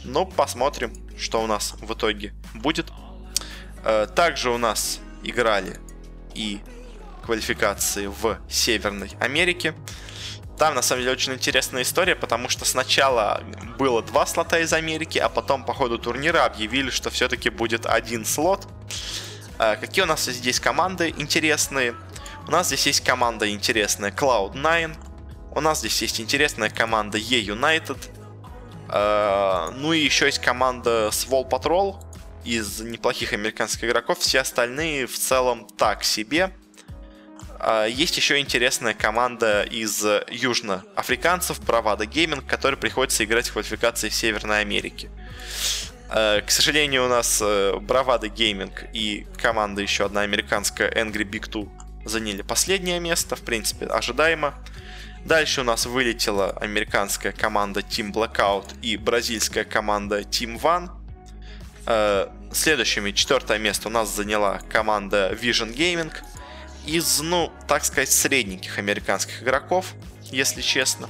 [0.04, 2.92] Но посмотрим, что у нас в итоге будет.
[3.84, 5.80] Э, также у нас играли
[6.34, 6.60] и
[7.24, 9.74] квалификации в Северной Америке.
[10.58, 13.42] Там, на самом деле, очень интересная история, потому что сначала
[13.78, 18.24] было два слота из Америки, а потом по ходу турнира объявили, что все-таки будет один
[18.24, 18.66] слот.
[19.58, 21.94] Э, какие у нас здесь команды интересные?
[22.46, 24.96] У нас здесь есть команда интересная Cloud9,
[25.54, 27.98] у нас здесь есть интересная команда E-United.
[28.88, 31.96] Э, ну и еще есть команда Swall Patrol
[32.44, 34.20] из неплохих американских игроков.
[34.20, 36.52] Все остальные в целом так себе.
[37.58, 44.60] Э, есть еще интересная команда из южноафриканцев, Bravado Gaming, которой приходится играть в квалификации Северной
[44.60, 45.10] Америке.
[46.10, 51.68] Э, к сожалению, у нас Bravado Gaming и команда еще одна американская Angry Big Two
[52.04, 54.54] заняли последнее место, в принципе, ожидаемо.
[55.24, 60.90] Дальше у нас вылетела американская команда Team Blackout и бразильская команда Team One.
[61.86, 66.12] Э, следующими четвертое место у нас заняла команда Vision Gaming
[66.86, 71.08] из, ну, так сказать, средненьких американских игроков, если честно.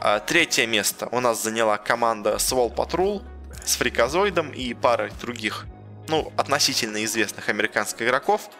[0.00, 3.22] Э, третье место у нас заняла команда Swall Patrol
[3.64, 5.66] с Фриказоидом и парой других,
[6.08, 8.50] ну, относительно известных американских игроков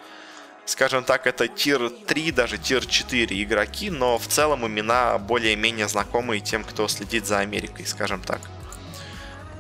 [0.69, 6.41] скажем так, это тир 3, даже тир 4 игроки, но в целом имена более-менее знакомые
[6.41, 8.41] тем, кто следит за Америкой, скажем так.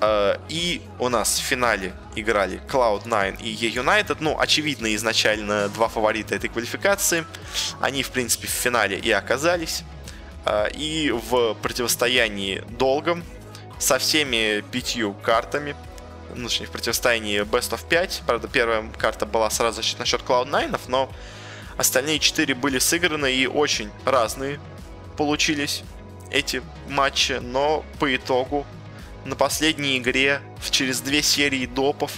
[0.00, 4.18] Э, и у нас в финале играли Cloud9 и E-United.
[4.20, 7.24] Ну, очевидно, изначально два фаворита этой квалификации.
[7.80, 9.82] Они, в принципе, в финале и оказались.
[10.44, 13.24] Э, и в противостоянии долгом
[13.78, 15.76] со всеми пятью картами
[16.34, 18.22] ну, точнее, в противостоянии Best of 5.
[18.26, 21.10] Правда, первая карта была сразу насчет Cloud9, но
[21.78, 24.60] остальные четыре были сыграны и очень разные
[25.16, 25.82] получились
[26.30, 28.66] эти матчи, но по итогу
[29.24, 30.40] на последней игре
[30.70, 32.12] через две серии допов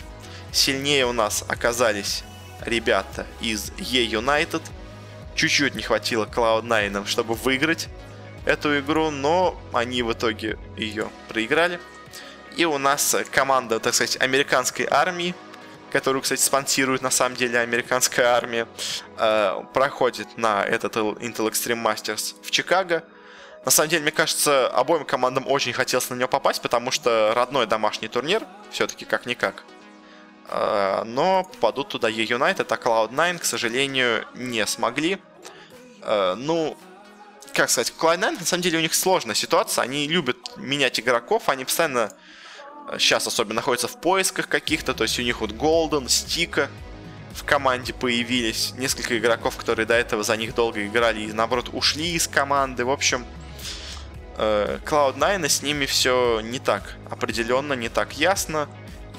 [0.52, 2.24] сильнее у нас оказались
[2.64, 4.62] ребята из E-United.
[5.34, 7.88] чуть-чуть не хватило Cloud9, чтобы выиграть
[8.44, 11.80] эту игру, но они в итоге ее проиграли.
[12.56, 15.34] И у нас команда, так сказать, американской армии,
[15.90, 18.66] которую, кстати, спонсирует на самом деле американская армия,
[19.18, 23.04] э, проходит на этот Intel Extreme Masters в Чикаго.
[23.64, 27.66] На самом деле, мне кажется, обоим командам очень хотелось на него попасть, потому что родной
[27.66, 29.64] домашний турнир, все-таки как-никак.
[30.48, 35.18] Э, но попадут туда E-United, а Cloud9, к сожалению, не смогли.
[36.02, 36.76] Э, ну,
[37.52, 39.82] как сказать, Cloud9, на самом деле, у них сложная ситуация.
[39.82, 42.12] Они любят менять игроков, они постоянно
[42.98, 46.68] сейчас особенно находятся в поисках каких-то, то есть у них вот Голден, Стика
[47.32, 52.12] в команде появились, несколько игроков, которые до этого за них долго играли и наоборот ушли
[52.14, 53.24] из команды, в общем,
[54.40, 58.68] Cloud9 с ними все не так определенно, не так ясно,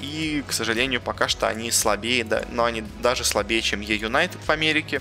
[0.00, 4.50] и, к сожалению, пока что они слабее, да, но они даже слабее, чем E-United в
[4.50, 5.00] Америке,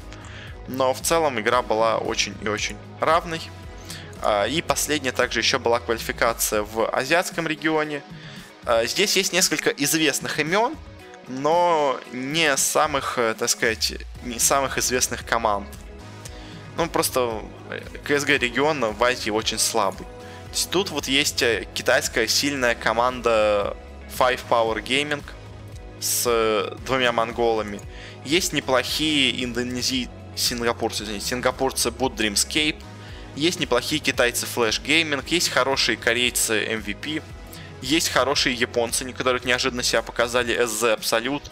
[0.68, 3.42] но в целом игра была очень и очень равной.
[4.22, 8.04] А, и последняя также еще была квалификация в азиатском регионе,
[8.66, 10.76] а, здесь есть несколько известных имен,
[11.28, 13.94] но не самых, э, так сказать,
[14.24, 15.68] не самых известных команд.
[16.78, 17.42] Ну, просто
[18.08, 20.06] CSGO регион в Азии очень слабый.
[20.06, 23.76] То есть тут вот есть э, китайская сильная команда
[24.18, 25.24] Five Power Gaming
[26.00, 27.80] с э, двумя монголами.
[28.26, 30.10] Есть неплохие индонезии...
[30.36, 32.76] сингапурцы, извините, сингапурцы Boot Dreamscape.
[33.36, 35.24] Есть неплохие китайцы Flash Gaming.
[35.28, 37.24] Есть хорошие корейцы MVP.
[37.82, 41.44] Есть хорошие японцы, которые неожиданно себя показали, SZ Absolute.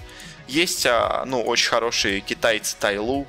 [0.48, 3.26] Есть, а, ну, очень хорошие китайцы Тайлу.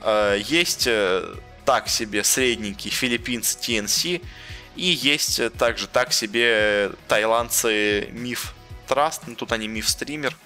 [0.00, 1.34] А, есть э,
[1.64, 4.22] так себе средненький филиппинцы TNC.
[4.76, 8.54] И есть э, также так себе тайландцы Миф
[8.86, 9.22] Траст.
[9.26, 10.36] Ну, тут они Миф Стример.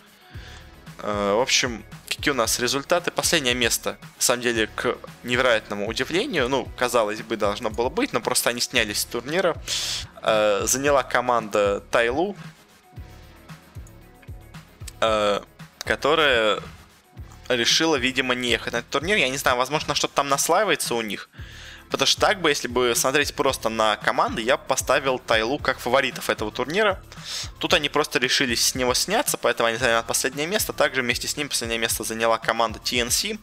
[0.98, 1.84] В общем,
[2.22, 3.10] какие у нас результаты.
[3.10, 8.20] Последнее место, на самом деле, к невероятному удивлению, ну, казалось бы, должно было быть, но
[8.20, 9.56] просто они снялись с турнира.
[10.22, 12.36] Э, заняла команда Тайлу,
[15.00, 15.40] э,
[15.80, 16.60] которая
[17.54, 19.16] решила, видимо, не ехать на этот турнир.
[19.16, 21.28] Я не знаю, возможно, что-то там наслаивается у них.
[21.92, 26.30] Потому что так бы, если бы смотреть просто на команды, я поставил Тайлу как фаворитов
[26.30, 27.02] этого турнира.
[27.58, 30.72] Тут они просто решили с него сняться, поэтому они заняли последнее место.
[30.72, 33.38] Также вместе с ним последнее место заняла команда TNC.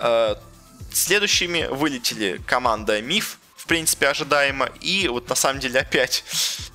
[0.00, 0.34] Э,
[0.92, 4.66] следующими вылетели команда Миф, в принципе, ожидаемо.
[4.82, 6.24] И вот на самом деле опять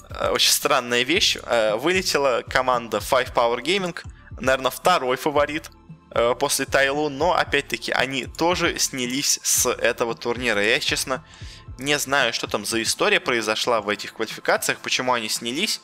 [0.09, 1.38] э, очень странная вещь.
[1.43, 3.95] Э, вылетела команда Five Power Gaming,
[4.39, 5.69] наверное, второй фаворит
[6.39, 10.63] после Тайлу, но опять-таки они тоже снялись с этого турнира.
[10.63, 11.26] Я, честно,
[11.78, 15.82] не знаю, что там за история произошла в этих квалификациях, почему они снялись.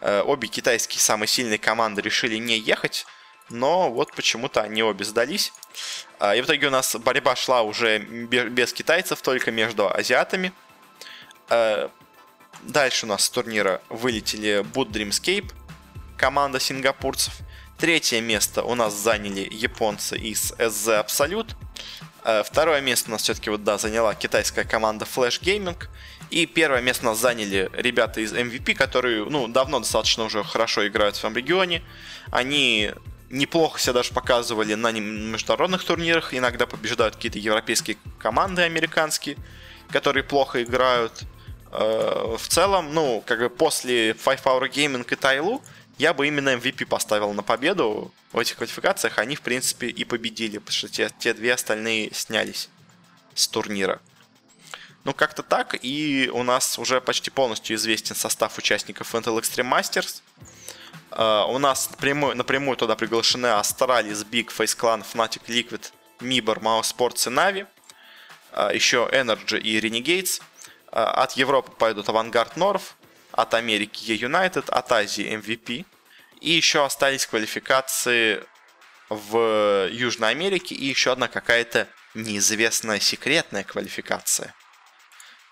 [0.00, 3.06] Э, обе китайские самые сильные команды решили не ехать,
[3.48, 5.52] но вот почему-то они обе сдались.
[6.20, 10.52] Э, и в итоге у нас борьба шла уже без китайцев, только между азиатами.
[11.48, 15.52] Дальше у нас с турнира вылетели Boot Dreamscape,
[16.16, 17.34] команда сингапурцев.
[17.78, 21.54] Третье место у нас заняли японцы из SZ Absolute.
[22.24, 25.76] Э, второе место у нас все-таки вот, да, заняла китайская команда Flash Gaming.
[26.30, 30.88] И первое место у нас заняли ребята из MVP, которые, ну, давно достаточно уже хорошо
[30.88, 31.82] играют в своем регионе.
[32.30, 32.92] Они
[33.28, 36.32] неплохо себя даже показывали на международных турнирах.
[36.32, 39.36] Иногда побеждают какие-то европейские команды американские,
[39.90, 41.24] которые плохо играют.
[41.72, 45.62] Э, в целом, ну, как бы после Five Hour Gaming и Тайлу,
[45.98, 49.18] я бы именно MVP поставил на победу в этих квалификациях.
[49.18, 52.68] Они, в принципе, и победили, потому что те, те две остальные снялись
[53.34, 54.00] с турнира.
[55.04, 55.76] Ну, как-то так.
[55.82, 60.22] И у нас уже почти полностью известен состав участников Intel Extreme Masters.
[61.12, 67.28] Uh, у нас напрямую, напрямую туда приглашены Astralis, Big, Face Clan, Fnatic, Liquid, Mibor, Sports
[67.28, 67.66] и Navi.
[68.52, 70.42] Uh, еще Energy и Renegades.
[70.90, 72.82] Uh, от Европы пойдут Avangard North,
[73.36, 75.84] от Америки E-United, от Азии MVP.
[76.40, 78.42] И еще остались квалификации
[79.08, 84.54] в Южной Америке и еще одна какая-то неизвестная секретная квалификация.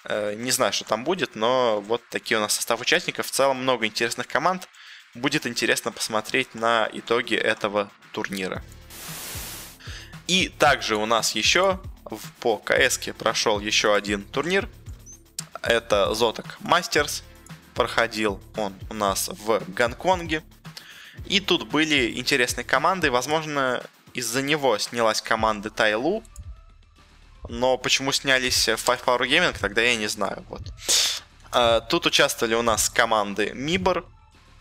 [0.05, 3.27] Э, не знаю, что там будет, но вот такие у нас состав участников.
[3.27, 4.69] В целом много интересных команд.
[5.15, 8.63] Будет интересно посмотреть на итоги этого турнира.
[10.27, 11.81] И также у нас еще
[12.41, 14.69] по КС прошел еще один турнир.
[15.63, 17.23] Это Zotac Masters
[17.75, 20.43] проходил он у нас в Гонконге.
[21.27, 23.11] И тут были интересные команды.
[23.11, 23.83] Возможно,
[24.15, 26.23] из-за него снялась команда Тайлу.
[27.49, 30.45] Но почему снялись Five Power Gaming, тогда я не знаю.
[30.49, 30.63] Вот.
[31.53, 34.07] А, тут участвовали у нас команды Мибор,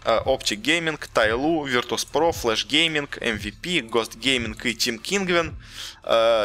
[0.05, 5.53] Optic Gaming, Tailu, Virtus.pro, Flash Gaming, MVP, Ghost Gaming и Team Kingwin.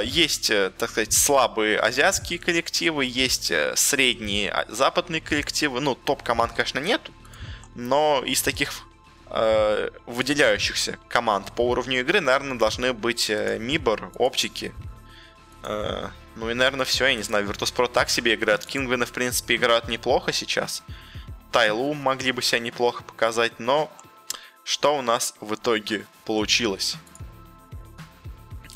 [0.05, 5.81] Есть, так сказать, слабые азиатские коллективы, есть средние а, западные коллективы.
[5.81, 7.13] Ну, топ-команд, конечно, нету,
[7.75, 8.71] но из таких
[9.31, 14.73] э, выделяющихся команд по уровню игры, наверное, должны быть э, Мибор, Оптики.
[15.63, 18.65] Э, ну и, наверное, все, я не знаю, Virtus.pro так себе играют.
[18.67, 20.83] Кингвины, в принципе, играют неплохо сейчас.
[21.53, 23.91] Тайлу могли бы себя неплохо показать, но
[24.65, 26.97] что у нас в итоге получилось?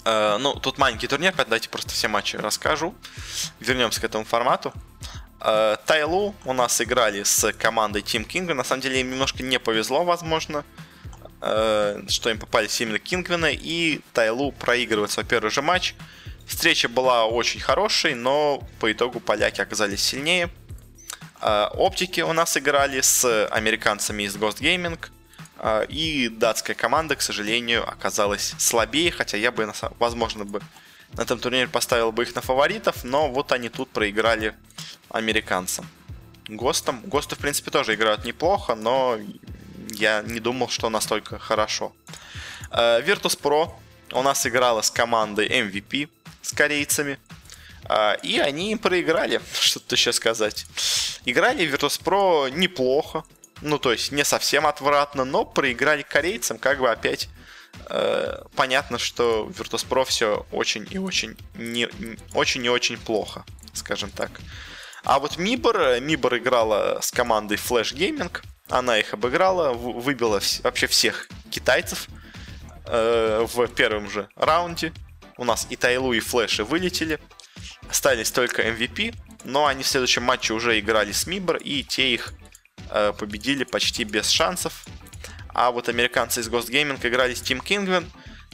[0.04, 2.94] Э, ну, тут маленький турнир, давайте просто все матчи расскажу.
[3.60, 4.72] Вернемся к этому формату.
[5.40, 8.52] Э, Тайлу у нас играли с командой Team King.
[8.54, 10.64] На самом деле им немножко не повезло, возможно,
[11.40, 13.54] э, что им попались именно Кингвины.
[13.54, 15.94] И Тайлу проигрывает свой первый же матч.
[16.46, 20.50] Встреча была очень хорошей, но по итогу поляки оказались сильнее.
[21.42, 24.98] Э, оптики у нас играли с американцами из Ghost Gaming.
[25.88, 30.60] И датская команда, к сожалению, оказалась слабее, хотя я бы, возможно, бы
[31.12, 34.54] на этом турнире поставил бы их на фаворитов, но вот они тут проиграли
[35.10, 35.86] американцам.
[36.48, 37.00] Гостом.
[37.04, 39.18] Госты, в принципе, тоже играют неплохо, но
[39.90, 41.92] я не думал, что настолько хорошо.
[42.70, 43.70] Э, Virtus.pro
[44.12, 46.08] у нас играла с командой MVP,
[46.40, 47.18] с корейцами.
[47.88, 50.66] Э, и они проиграли, что-то еще сказать.
[51.24, 53.24] Играли Virtus.pro неплохо.
[53.60, 57.28] Ну, то есть, не совсем отвратно, но проиграли корейцам, как бы опять
[57.88, 61.88] э, понятно, что Virtus.pro все очень и очень не,
[62.34, 64.40] очень и очень плохо, скажем так.
[65.04, 68.36] А вот Мибор, Мибор играла с командой Flash Gaming,
[68.68, 72.08] она их обыграла, выбила вообще всех китайцев
[72.86, 74.92] э, в первом же раунде.
[75.36, 77.18] У нас и Тайлу, и Флэши вылетели.
[77.92, 79.14] Остались только MVP,
[79.44, 82.32] но они в следующем матче уже играли с Мибор, и те их
[82.88, 84.86] э, победили почти без шансов.
[85.50, 88.06] А вот американцы из Ghost Gaming играли с Team Kingwin.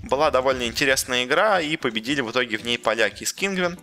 [0.02, 3.78] Была довольно интересная игра, и победили в итоге в ней поляки из Kingwin.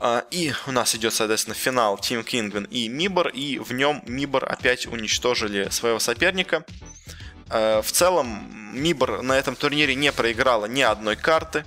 [0.00, 4.50] А, и у нас идет, соответственно, финал Team Kingwin и Мибор, и в нем Мибор
[4.50, 6.64] опять уничтожили своего соперника.
[7.50, 11.66] А, в целом, Мибор на этом турнире не проиграла ни одной карты.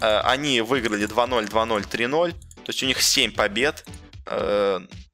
[0.00, 2.32] А, они выиграли 2-0, 2-0, 3-0.
[2.32, 2.38] То
[2.68, 3.84] есть у них 7 побед.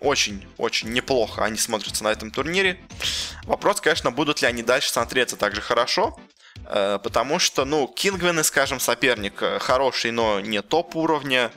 [0.01, 2.81] Очень-очень неплохо они смотрятся на этом турнире.
[3.45, 6.19] Вопрос, конечно, будут ли они дальше смотреться так же хорошо.
[6.65, 11.53] Потому что, ну, Кингвины, скажем, соперник хороший, но не топ уровня.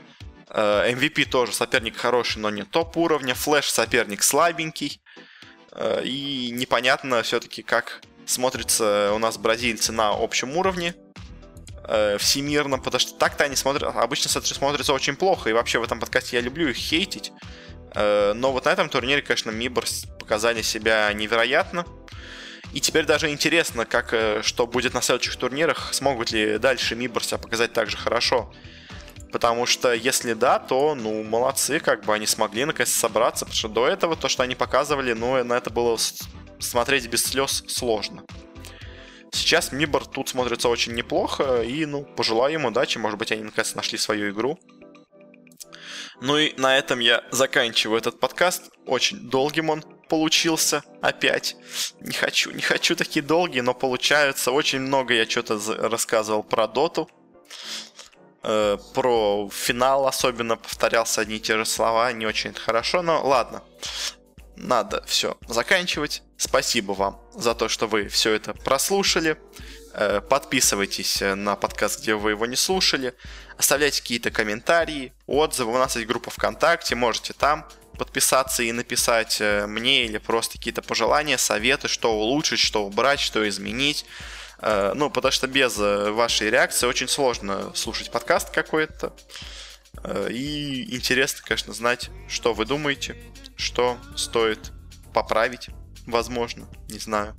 [0.50, 3.34] MVP э, тоже соперник хороший, но не топ уровня.
[3.34, 5.02] Флэш соперник слабенький.
[5.72, 10.96] Э, и непонятно все-таки, как смотрится у нас бразильцы на общем уровне
[11.88, 16.00] э, всемирном, потому что так-то они смотрят, обычно смотрятся очень плохо, и вообще в этом
[16.00, 17.32] подкасте я люблю их хейтить,
[17.96, 21.86] но вот на этом турнире, конечно, Миборс показали себя невероятно,
[22.74, 27.74] и теперь даже интересно, как, что будет на следующих турнирах, смогут ли дальше Мибор показать
[27.74, 28.52] так же хорошо,
[29.32, 33.68] Потому что если да, то, ну, молодцы, как бы они смогли наконец собраться, потому что
[33.68, 35.98] до этого то, что они показывали, ну, на это было
[36.60, 38.24] смотреть без слез сложно.
[39.38, 43.76] Сейчас Мибор тут смотрится очень неплохо, и, ну, пожелаю им удачи, может быть, они наконец
[43.76, 44.60] нашли свою игру.
[46.22, 48.72] Ну и на этом я заканчиваю этот подкаст.
[48.88, 51.56] Очень долгим он получился опять.
[52.02, 54.52] Не хочу, не хочу такие долгие, но получаются.
[54.52, 57.08] Очень много я что-то рассказывал про доту.
[58.42, 63.62] Э, про финал особенно повторялся одни и те же слова, не очень хорошо, но ладно.
[64.58, 66.24] Надо все заканчивать.
[66.36, 69.38] Спасибо вам за то, что вы все это прослушали.
[69.94, 73.14] Э, подписывайтесь на подкаст, где вы его не слушали.
[73.58, 75.74] Оставляйте какие-то комментарии, отзывы.
[75.74, 77.68] У нас есть группа ВКонтакте, можете там
[77.98, 83.48] подписаться и написать э, мне или просто какие-то пожелания, советы, что улучшить, что убрать, что
[83.48, 84.06] изменить.
[84.60, 89.14] Э, ну, потому что без э, вашей реакции очень сложно слушать подкаст какой-то.
[90.04, 93.16] Э, и интересно, конечно, знать, что вы думаете,
[93.58, 94.72] что стоит
[95.14, 95.70] поправить,
[96.06, 97.36] возможно, не знаю.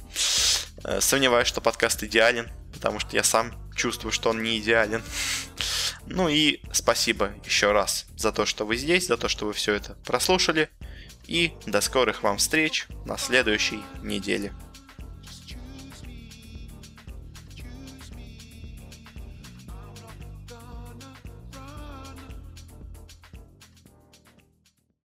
[1.00, 5.02] Сомневаюсь, что подкаст идеален, потому что я сам чувствую, что он не идеален.
[6.10, 9.74] Ну и спасибо еще раз за то, что вы здесь, за то, что вы все
[9.74, 10.70] это прослушали.
[11.26, 14.54] И до скорых вам встреч на следующей неделе.